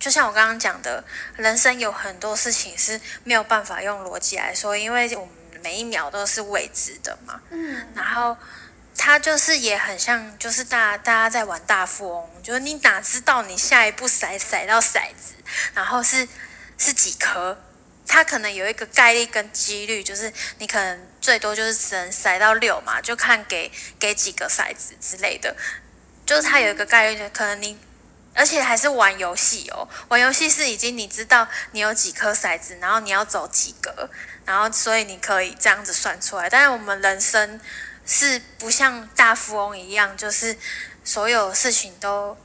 [0.00, 1.02] 就像我刚刚讲的，
[1.34, 7.40] 人生有很多事情是没有办法用逻辑来说，因为我们每一秒都是未知的嘛。
[7.50, 7.84] 嗯。
[7.96, 8.36] 然后，
[8.96, 15.34] 他就是也很像，就是大大家在玩大富翁，就是你哪知道你下一步骰骰到骰子，
[15.74, 16.28] 然后是
[16.78, 17.58] 是几颗？
[18.18, 25.54] 它可能有一个概率跟几率，就是你可能最多就是只能塞到六嘛，就看给给几个骰子之类的，
[26.26, 27.78] 就是它有一个概率，可能你。
[28.34, 34.10] 而且还是玩游戏哦，玩游戏是已经你知道你有几颗骰子，然后你要走几格，
[34.44, 36.50] 然后所以你可以这样子算出来。
[36.50, 37.60] 但是我们人生
[38.04, 40.56] 是不像大富翁一样，就是
[41.04, 42.36] 所有事情都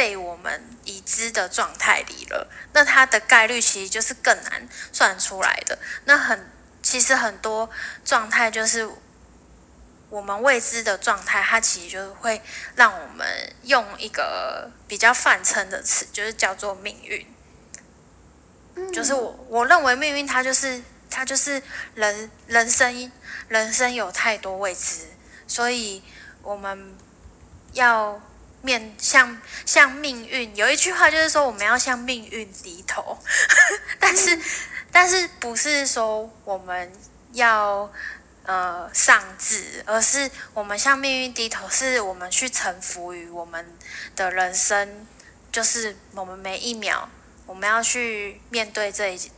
[0.00, 5.78] 被我们已知的状态里了，那它的概率其实就是更难算出来的。
[6.06, 6.50] 那很
[6.82, 7.68] 其实很多
[8.02, 8.90] 状态就是。
[10.08, 12.42] 我们未知的状态，它其实就会
[12.74, 13.24] 让我们
[13.62, 17.24] 用一个比较泛称的词，就是叫做命运。
[18.92, 21.62] 就是我我认为命运，它就是它就是
[21.94, 23.12] 人人生
[23.46, 25.06] 人生有太多未知，
[25.46, 26.02] 所以
[26.42, 26.98] 我们
[27.74, 28.20] 要
[28.62, 30.54] 面向向命运。
[30.56, 33.18] 有一句话就是说，我们要向命运低头，
[34.00, 34.38] 但是
[34.90, 36.92] 但是不是说我们
[37.32, 37.90] 要。
[38.42, 43.64] 呃，上智，而是我们向命运低头，是我们去臣服于我们
[44.16, 45.06] 的人生，
[45.52, 47.06] 就是我们每一秒，
[47.46, 49.30] 我们要去面对这一，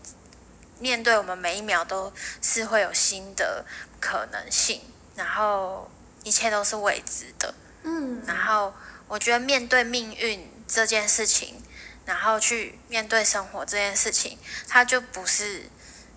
[0.79, 2.11] 面对我们每一秒都
[2.41, 3.67] 是会有新的
[4.01, 4.81] 可能性，
[5.17, 5.91] 然后
[6.23, 7.53] 一切都是未知的，
[7.83, 8.73] 嗯，然后
[9.09, 11.63] 我觉得面对命运这件事情，
[12.05, 14.39] 然后去面对生活这件事情，
[14.69, 15.71] 它就不是，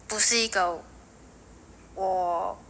[0.07, 0.83] 不是一个
[1.95, 2.61] 我。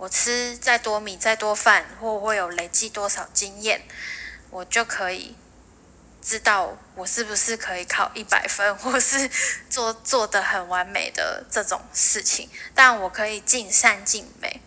[0.00, 3.82] 我吃再多米、再多饭，或会有累积多少经验，
[4.48, 5.34] 我就可以
[6.22, 9.28] 知道我是不是可以考一百分，或是
[9.68, 12.48] 做做的很完美的这种事情。
[12.76, 14.60] 但我可以尽善尽美，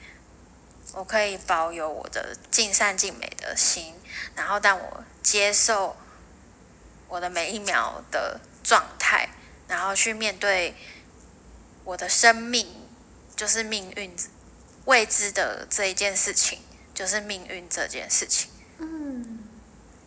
[0.92, 3.96] 我可以保有我的尽善尽美的心，
[4.36, 5.96] 然后但我接受
[7.08, 9.30] 我的每一秒的状态，
[9.68, 10.76] 然后去面对
[11.84, 12.68] 我的生命，
[13.36, 14.16] 就是命运。
[14.86, 16.60] 未知的这一件事情，
[16.92, 18.50] 就是命运这件事情。
[18.80, 19.48] 嗯，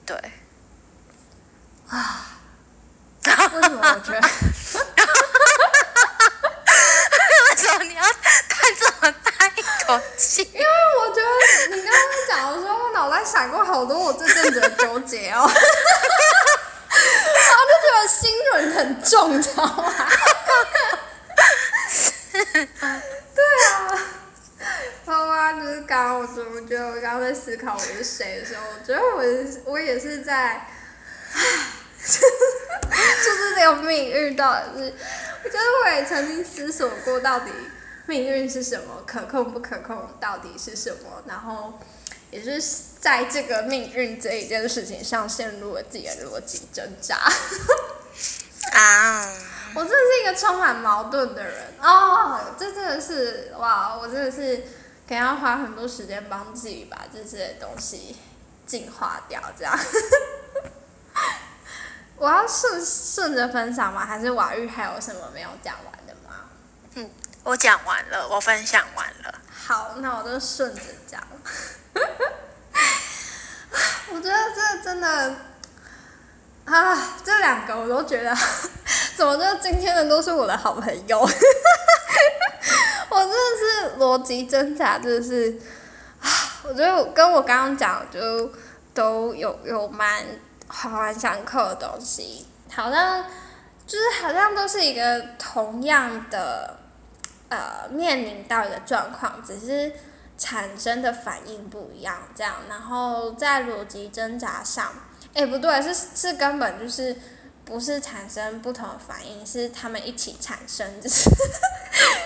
[0.05, 0.17] 对。
[1.89, 2.33] 啊？
[3.23, 4.21] 为什么我觉得？
[7.51, 10.43] 为什么你要叹这么大一口气？
[10.43, 10.67] 因为
[10.99, 11.29] 我觉得
[11.77, 12.91] 你刚刚讲的时候，我
[13.45, 15.37] 脑袋闪过好多我这阵子的纠结哦。
[15.37, 15.43] 然
[17.57, 19.93] 后就觉得心轮很重，你知道吗？
[23.35, 23.73] 对啊。
[25.05, 29.23] 好啊，就是刚刚我怎么觉得我刚刚在思考我是谁的时候，我觉得我
[29.73, 30.67] 我也是在，
[31.35, 32.23] 就是
[33.55, 34.95] 这个命运到底是，
[35.45, 37.51] 我觉得我也曾经思索过到底
[38.07, 41.79] 命运是什么，可控不可控到底是什么，然后
[42.31, 42.59] 也是
[43.05, 47.17] 在这个命运这一件事情上陷入了自己的逻辑挣扎。
[48.73, 49.31] 啊，
[49.77, 54.65] 我真的是一个充满矛盾的人哦，这真的是哇，我真的是。
[55.07, 58.17] 可能要花很多时间帮自己把这些东西
[58.65, 59.79] 净化掉，这样。
[62.17, 64.07] 我要顺顺着分享吗？
[64.07, 66.49] 还是瓦玉还有什么没有讲完的吗？
[66.95, 67.11] 嗯，
[67.43, 69.35] 我讲完了，我分享完了。
[69.53, 71.23] 好，那我就顺着讲。
[74.13, 75.35] 我觉得这真的
[76.65, 78.35] 啊，这两个我都觉得，
[79.17, 81.21] 怎么就今天的都是我的好朋友？
[83.11, 85.59] 我真的是逻辑挣扎，真的是
[86.21, 86.29] 啊！
[86.65, 88.51] 我觉得跟我刚刚讲就
[88.93, 90.25] 都有有蛮
[90.69, 93.25] 环环相扣的东西，好像
[93.87, 96.79] 就是好像都是一个同样的
[97.51, 99.93] 呃面临到一个状况，只是
[100.37, 104.93] 产生的反应不一样，这样，然后在逻辑挣扎上，
[105.35, 107.17] 哎，不对，是是根本就是
[107.65, 111.31] 不是产生不同的反应，是他们一起产生，就是。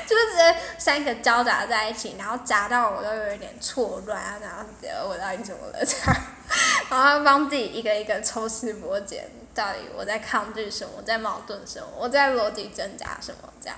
[0.09, 6.17] 就是直接三个交杂在一起，然后夹到我都有一点错乱啊，然后觉得我到底怎么了这样，
[6.89, 13.77] 然后帮自己一个一个抽丝剥茧，到底我在抗拒什么，我在矛盾什么，我在逻辑挣扎什么这样。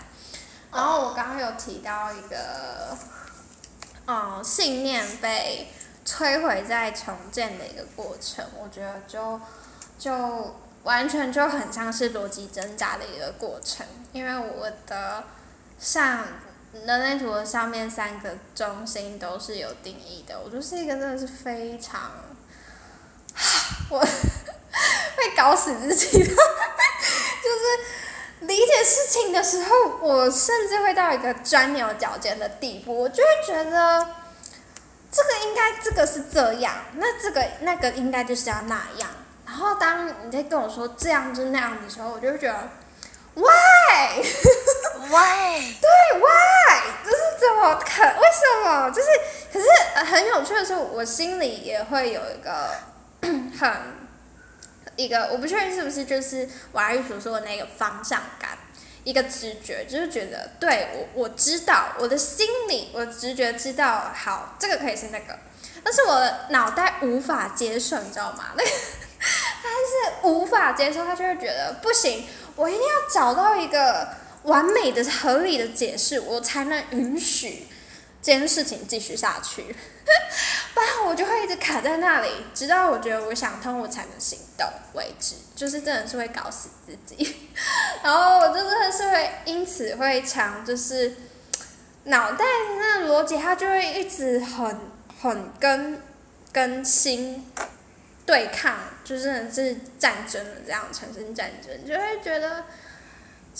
[0.72, 2.96] 然后我刚刚有提到一个，
[4.10, 5.68] 嗯，信念被
[6.04, 9.40] 摧毁再重建的一个过程，我觉得就
[9.98, 15.24] 就完全就很像是逻辑挣扎的一个过程，因为我的。
[15.80, 16.26] 上
[16.74, 22.10] 人类图的上面三个中心都是有定义的，我就是一个真的是非常，
[23.88, 23.98] 我
[25.16, 27.64] 会搞死自己的， 就是
[28.40, 34.06] 理解事情的时候，我甚至会到一个钻牛角尖的地步，我就会觉得
[35.10, 39.08] 这个应该这个是这样，那这个那个应该就是要那样，
[39.46, 42.68] 然后当你在跟我说这样就那样的时候，我就会觉得。
[43.32, 44.24] Why？Why？
[45.80, 45.88] 对
[46.18, 46.82] ，Why？
[47.06, 48.02] 就是怎么可？
[48.02, 48.90] 为什么？
[48.90, 49.08] 就是，
[49.52, 49.66] 可是
[50.04, 52.74] 很有趣的是，我心里也会有一个
[53.22, 53.99] 很
[55.00, 58.58] 一个，我不确定是不是就是瓦玉所说的那个方向感，
[59.02, 65.38] 一个直觉，就是觉得对我我知道，我的心里我直觉知道，好，这个可以是那个，
[65.82, 68.50] 但是我的脑袋无法接受，你知道吗？
[68.56, 68.70] 那个
[69.62, 72.26] 他是无法接受，他就会觉得不行。
[72.56, 74.08] 我一定要找到一个
[74.42, 77.66] 完美的、合理的解释，我才能允许
[78.22, 79.62] 这件事情继续下去。
[80.74, 85.36] 不然我就会一直卡在那里，直到我觉得我想通，我才能行动为止。
[85.54, 87.48] 就是真的是会搞死自己。
[88.02, 91.16] 然后我真的是会因此会强，就是
[92.04, 92.44] 脑袋
[92.78, 94.78] 那逻辑，它就会一直很
[95.20, 96.02] 很跟
[96.52, 97.46] 跟心。
[98.26, 102.64] 对抗就真的是战争了，这样产生战争，就会觉得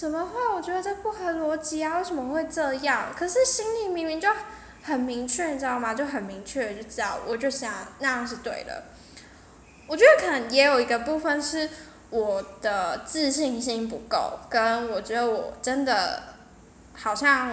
[0.01, 0.49] 怎么会？
[0.55, 1.99] 我觉得这不合逻辑啊！
[1.99, 3.09] 为什么会这样？
[3.15, 4.31] 可是心里明明就
[4.83, 5.93] 很明确，你知道吗？
[5.93, 8.85] 就很明确就知道，我就想那样是对的。
[9.87, 11.69] 我觉得可能也有一个部分是
[12.09, 16.23] 我的自信心不够，跟我觉得我真的
[16.95, 17.53] 好像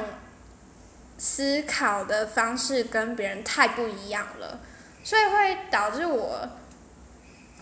[1.18, 4.62] 思考的方式跟别人太不一样了，
[5.04, 6.48] 所以会导致我。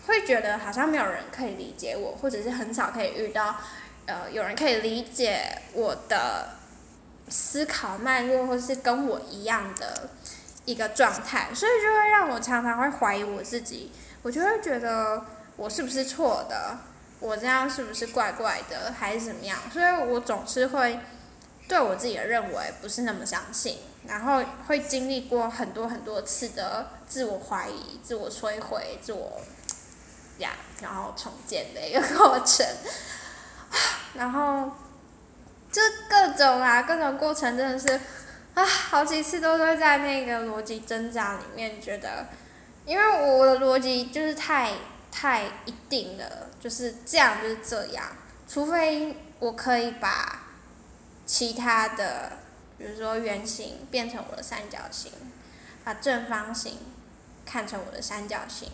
[0.06, 3.56] 会觉得好像没有人可以理解我，或者是很少可以遇到，
[4.06, 6.50] 呃，有人可以理解我的
[7.28, 10.10] 思考脉络，或是跟我一样的
[10.64, 13.90] 一个状态，所以就会让我常常会怀疑我自己，
[14.22, 15.24] 我就会觉得
[15.56, 16.78] 我是不是错的，
[17.18, 19.58] 我这样是不是怪怪的，还是怎么样？
[19.72, 21.00] 所以我总是会
[21.68, 29.40] 对我自己的认为不是那么相信，然后会经历过很多很多次的自我怀疑、自我摧毁、自我。
[30.38, 30.50] 呀，
[30.82, 32.66] 然后重建的一个过程，
[34.14, 34.70] 然后
[35.70, 38.00] 就各种啊，各种过程真的是
[38.54, 42.26] 啊，好几次都会在那个逻辑挣扎里面觉得，
[42.84, 44.72] 因为我的逻辑就是太
[45.10, 48.04] 太一定了，就是这样就是这样，
[48.48, 50.44] 除非我可以把
[51.26, 52.32] 其他的，
[52.78, 55.12] 比如说圆形变成我的三角形，
[55.84, 56.78] 把正方形
[57.44, 58.70] 看成我的三角形。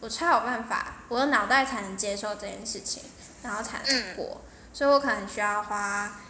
[0.00, 3.02] 我才有办法，我的脑袋才能接受这件事情，
[3.44, 4.40] 然后才能过。
[4.72, 6.20] 所以我可能需要花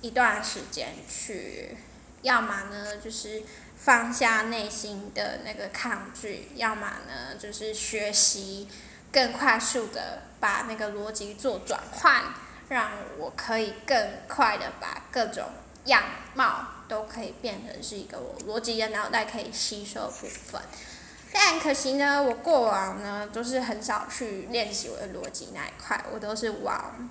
[0.00, 1.76] 一段时间去，
[2.22, 3.42] 要么呢就是
[3.76, 8.68] 放下内心的那个抗拒，要么呢就是学习
[9.10, 12.22] 更快速的把那个逻辑做转换，
[12.68, 15.46] 让我可以更快的把各种
[15.86, 16.04] 样
[16.34, 20.60] 貌都可以变成是一个我逻辑的脑袋可以吸收部分。
[21.32, 27.08] 但可惜呢，我过往呢都是很少去练习我的逻辑那一块，我都是往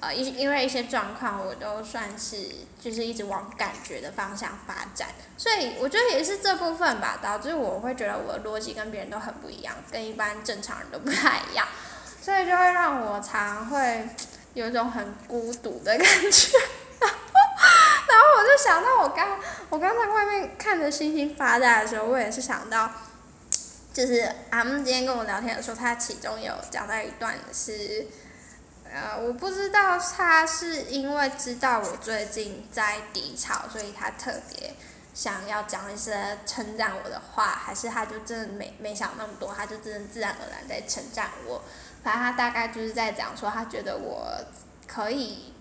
[0.00, 2.36] 呃，因因为一些状况，我都算是
[2.78, 11.66] 就是一直往感觉的方向发展，所以我觉得也是这部分吧，导致我会觉得我的逻辑跟别人都很不一样，跟一般正常人都不太一样，
[12.20, 14.06] 所以就会让我常会
[14.52, 16.58] 有一种很孤独的感觉。
[18.08, 19.38] 然后我就想到我刚
[19.70, 22.90] 我刚在外面看着星星发呆的时候，我也是想到，
[23.96, 28.06] 就是阿木今天跟我聊天的时候，他其中有讲到一段是。
[28.92, 34.74] 呃，我不知道他是因为知道我最近在低潮，所以他特别
[35.14, 41.62] 想要讲一些称赞我的话，还是他就真的没没想那么多，他就真的自然而然在称赞我。
[42.04, 44.30] 反正他大概就是在讲说，他觉得我
[44.86, 45.54] 可以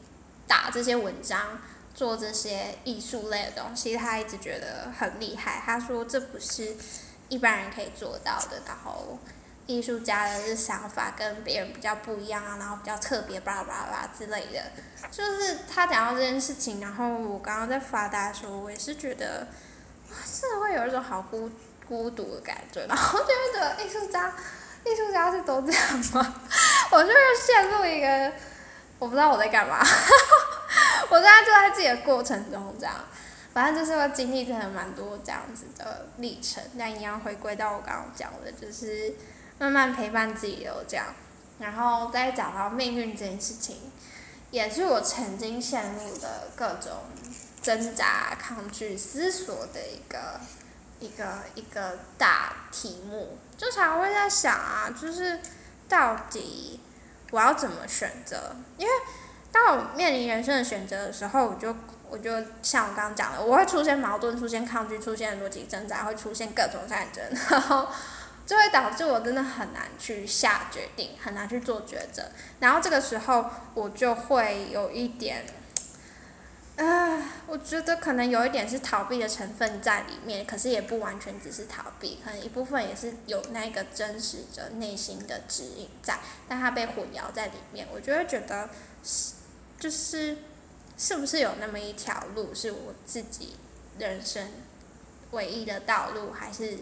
[0.45, 1.59] 打这些文章，
[1.93, 5.63] 做这些艺术类的东西，他一直觉得很厉害。
[5.65, 6.75] 他说这不是
[7.29, 9.19] 一般人可以做到的，然后。
[9.67, 14.61] 艺术家的想法跟别人比较不一样啊，然后比较特别，巴拉巴拉之类的。
[15.09, 19.47] 就是他讲到这件事情，然后我刚刚在发呆的时候，我也是觉得，
[20.23, 21.49] 是会有一种好孤
[21.87, 24.31] 孤独的感觉，然后就觉得艺术家，
[24.85, 26.35] 艺术家是都这样吗？
[26.91, 28.31] 我就是陷入一个，
[28.99, 29.79] 我不知道我在干嘛，
[31.09, 32.93] 我现在就在自己的过程中这样，
[33.55, 39.11] 反正就是会经历真的蛮多这样子的历程，但一样回归到我刚刚讲的，就是。
[39.57, 41.05] 慢慢陪伴自己，这样，
[41.59, 43.77] 然后再讲到命运这件事情，
[44.51, 46.91] 也是我曾经陷入的各种
[47.61, 50.41] 挣扎、抗拒、思索的一个
[50.99, 53.37] 一个一个大题目。
[53.55, 55.39] 就常会在想啊，就是
[55.87, 56.81] 到底
[57.31, 58.53] 我要怎么选择？
[58.77, 58.91] 因为
[59.53, 61.73] 当我面临人生的选择的时候，我就
[62.09, 62.31] 我就
[62.61, 67.87] 像我刚刚讲的，我会出现矛盾，出现抗拒，出现逻辑挣扎，会出现各种战争，然后。
[68.47, 72.21] 就会导致我真的很难去下决定，很难去做抉择。
[72.59, 73.43] 然后这个时候，
[73.73, 75.43] 我就会有一点，
[76.77, 87.87] 啊，我觉得可能有一点是逃避的成分在里面，可是也不完全只是逃避，可能一部分也是有那个真实的内心的指引在，但它被混淆在里面。
[87.91, 88.69] 我就会觉得，
[89.03, 89.33] 是，
[89.79, 90.37] 就是
[90.97, 93.55] 是不是有那么一条路是我自己
[93.99, 94.49] 人生
[95.31, 96.77] 唯一的道路，还是？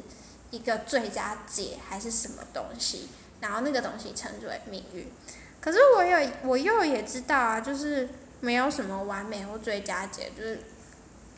[0.51, 3.09] 一个最佳解还是什么东西，
[3.41, 5.11] 然后那个东西称之为命运。
[5.59, 8.07] 可是我有我又也知道啊，就是
[8.39, 10.59] 没有什么完美或最佳解，就是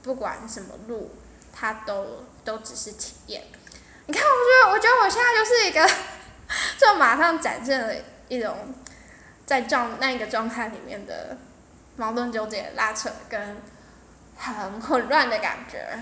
[0.03, 1.11] 不管什么路，
[1.53, 3.41] 它都都只是体验。
[4.07, 5.89] 你看，我觉得我觉得我现在就是一个，
[6.77, 7.95] 就马上展现了
[8.27, 8.53] 一种
[9.45, 11.37] 在状那个状态里面的
[11.95, 13.57] 矛盾纠结、拉扯跟
[14.37, 15.97] 很混乱的感觉。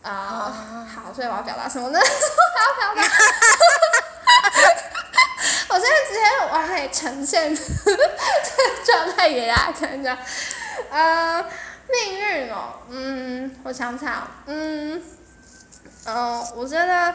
[0.00, 1.98] 啊，好，所以我要表达什么呢？
[2.00, 3.02] 我要表达，
[5.70, 6.20] 我现在直接
[6.52, 7.62] 完美呈现这
[7.92, 8.08] 个
[8.86, 10.16] 状态给大家看，一下。
[10.88, 11.44] 呃，
[11.88, 15.02] 命运哦，嗯，我想想，嗯，
[16.06, 17.12] 嗯，我觉得，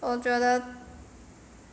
[0.00, 0.62] 我觉得，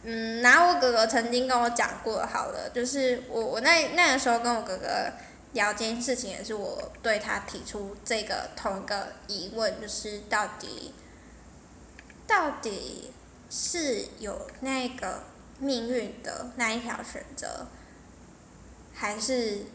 [0.04, 4.86] 嗯，拿我哥哥曾经跟我讲过好了，就是我我那那个时候跟我哥哥。
[5.54, 10.94] 聊这件事情也是我对他提出这个同一个疑问，就是到底，
[12.26, 13.12] 到底
[13.50, 15.24] 是有那个
[15.60, 17.68] 命运的那一条选择，
[18.94, 19.66] 还是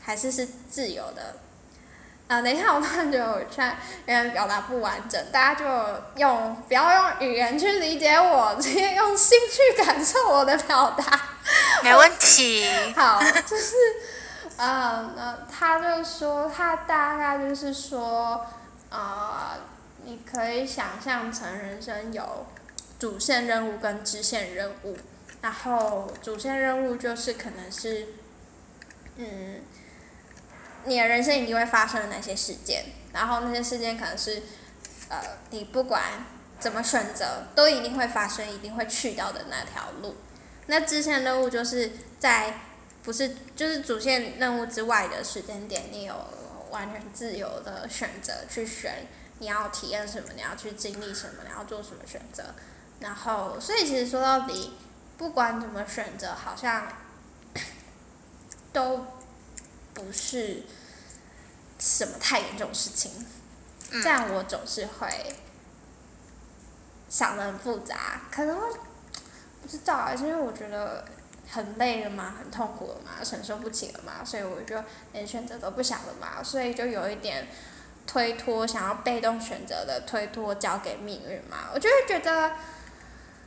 [0.00, 1.36] 还是是自由的？
[2.28, 3.76] 啊，等一下，我突然觉得我现在
[4.06, 11.20] 有点表达不完整，大家就用不要用语言去理解我，直接用心去感受我的表达。
[11.82, 12.64] 没问题。
[12.94, 13.74] 好，就是。
[14.56, 18.46] 嗯，那他就说，他大概就是说，
[18.88, 19.58] 啊，
[20.04, 22.46] 你可以想象成人生有
[22.96, 24.96] 主线任务跟支线任务，
[25.42, 28.06] 然后主线任务就是可能是，
[29.16, 29.60] 嗯，
[30.84, 34.40] 你的人生一定会发生的那些事件，然后那些事件可能是，
[35.08, 35.18] 呃，
[35.50, 36.00] 你不管
[36.60, 40.14] 怎么选择，都一定会发生，一定会去到的那条路。
[40.66, 41.90] 那支线任务就是
[42.20, 42.54] 在。
[43.04, 46.14] 不是，就是主线任务之外的时间点，你有
[46.70, 49.06] 完全自由的选择去选
[49.40, 52.42] 你要体验什么，你要去经历什么，你要做什么选择。
[53.00, 54.72] 然后，所以其实说到底，
[55.18, 56.88] 不管怎么选择，好像
[58.72, 59.04] 都
[59.92, 60.62] 不是
[61.78, 63.26] 什么太严重的事情。
[63.90, 65.36] 这样我总是会
[67.10, 68.58] 想的很复杂，可能
[69.60, 71.04] 不知道啊，因为我觉得。
[71.50, 74.76] 很累了嘛，很痛苦了嘛，承受不起了嘛，所以我就
[75.12, 77.46] 连选择都不想了嘛，所以就有一点
[78.06, 82.52] 推脱，想要被动选择的推脱交给命运嘛，我就会觉得，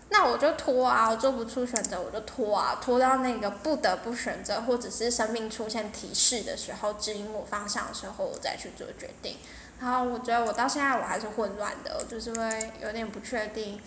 [0.09, 9.37] 那我就拖啊，我做不出选择我就拖啊，拖到那个不得不选择，或者是生命出现提示的时候，指引我方向的时候，我再去做决定。
[9.79, 13.79] 然后我觉得我到现在我还是混乱的，我就是会有点不确定，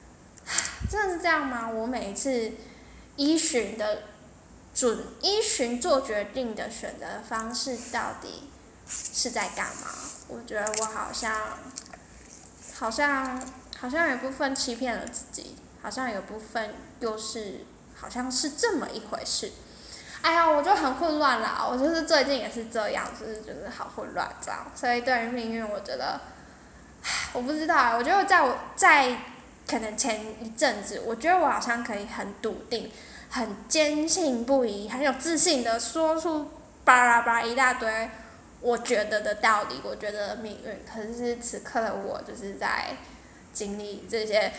[0.90, 1.70] 真的是这样吗？
[1.70, 2.52] 我每一次
[3.16, 4.02] 依循的
[4.74, 8.50] 准依循做决定的选择方式到底
[8.88, 9.88] 是在干嘛？
[10.28, 11.34] 我觉得我好像
[12.74, 13.42] 好像
[13.78, 17.64] 好像有部分欺骗了自己，好像有部分又是
[17.94, 19.52] 好像是这么一回事。
[20.22, 21.64] 哎呀，我就很混乱啦！
[21.70, 24.66] 我就是最近也是这样，就是就是好混乱这样。
[24.74, 26.20] 所以对于命运，我觉得，
[27.32, 27.96] 我不知道。
[27.96, 29.16] 我觉得在我在
[29.68, 32.90] 可能前一阵子，我觉得我好像可以很笃定、
[33.30, 36.50] 很坚信不疑、很有自信的说出
[36.84, 38.10] 巴拉巴拉一大堆
[38.60, 40.84] 我觉得的道理，我觉得命运。
[40.84, 42.96] 可是此刻的我，就是在
[43.52, 44.52] 经历这些。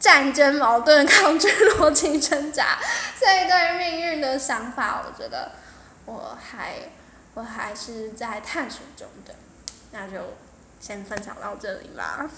[0.00, 2.78] 战争、矛盾、抗拒、逻辑挣扎，
[3.18, 5.50] 所以对于命运的想法，我觉得
[6.04, 6.74] 我还
[7.34, 9.34] 我还是在探索中的，
[9.90, 10.34] 那就
[10.78, 12.30] 先分享到这里吧。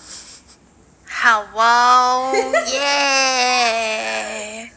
[1.12, 2.32] 好哦，
[2.68, 4.70] 耶！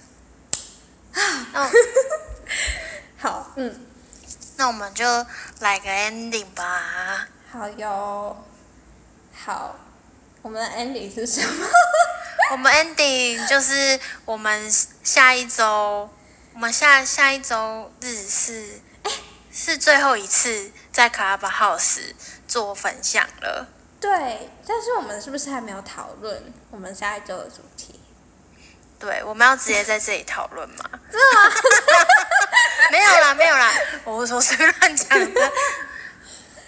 [1.54, 1.72] 啊，
[3.18, 3.86] 好，嗯，
[4.58, 5.06] 那我们就
[5.60, 7.28] 来个 ending 吧。
[7.52, 8.36] 好哟，
[9.34, 9.76] 好，
[10.42, 11.66] 我们的 ending 是什么？
[12.52, 14.70] 我们 ending 就是我们
[15.04, 16.10] 下一周，
[16.54, 18.82] 我们下下一周日是
[19.52, 22.14] 是最后一次在 Club House
[22.48, 23.68] 做分享了。
[24.04, 27.98] 对，但是我们是不是还没有讨论我们下一周的主题？
[29.00, 30.90] 对，我们要直接在这里讨论吗？
[31.10, 31.56] 真的吗？
[32.92, 33.72] 没有啦，没有啦，
[34.04, 35.52] 我说随便乱讲的。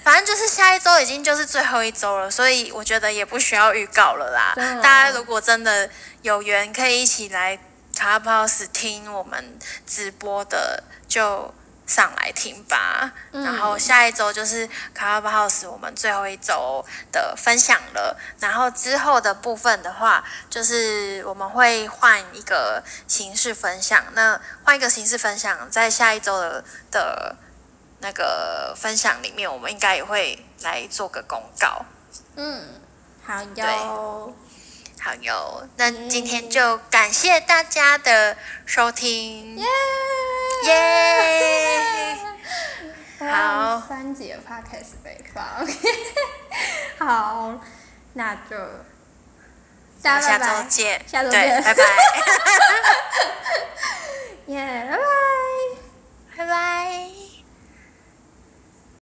[0.06, 4.53] 反正就是下一周已经就是最后一周了，所以我觉得也不需要预告了啦。
[4.82, 5.90] 大家如果真的
[6.22, 7.60] 有缘，可以一起来
[7.94, 11.53] 卡巴 house 听我们直播的，就
[11.86, 13.12] 上来听吧。
[13.32, 18.18] 然后下一周就是卡巴 house 我们最后一周的分享了。
[18.40, 24.03] 然后之后的部分的话，就是我们会换一个形式分享。
[24.14, 27.36] 那换一个形式分享，在下一周的的。
[28.02, 31.84] 那个分享里面，我们应该也会来做个公告。
[32.36, 32.62] 嗯，
[33.26, 34.36] 好哟，
[35.06, 35.68] 朋友。
[35.77, 39.64] 那今天就感谢大家的收听，耶！
[43.32, 45.44] 好，三集的开始北方，
[47.07, 47.53] 好，
[48.14, 48.57] 那就
[50.02, 51.84] 大家下周见，下周见，拜拜，
[54.48, 55.03] 耶，拜拜，
[56.38, 57.25] 拜拜。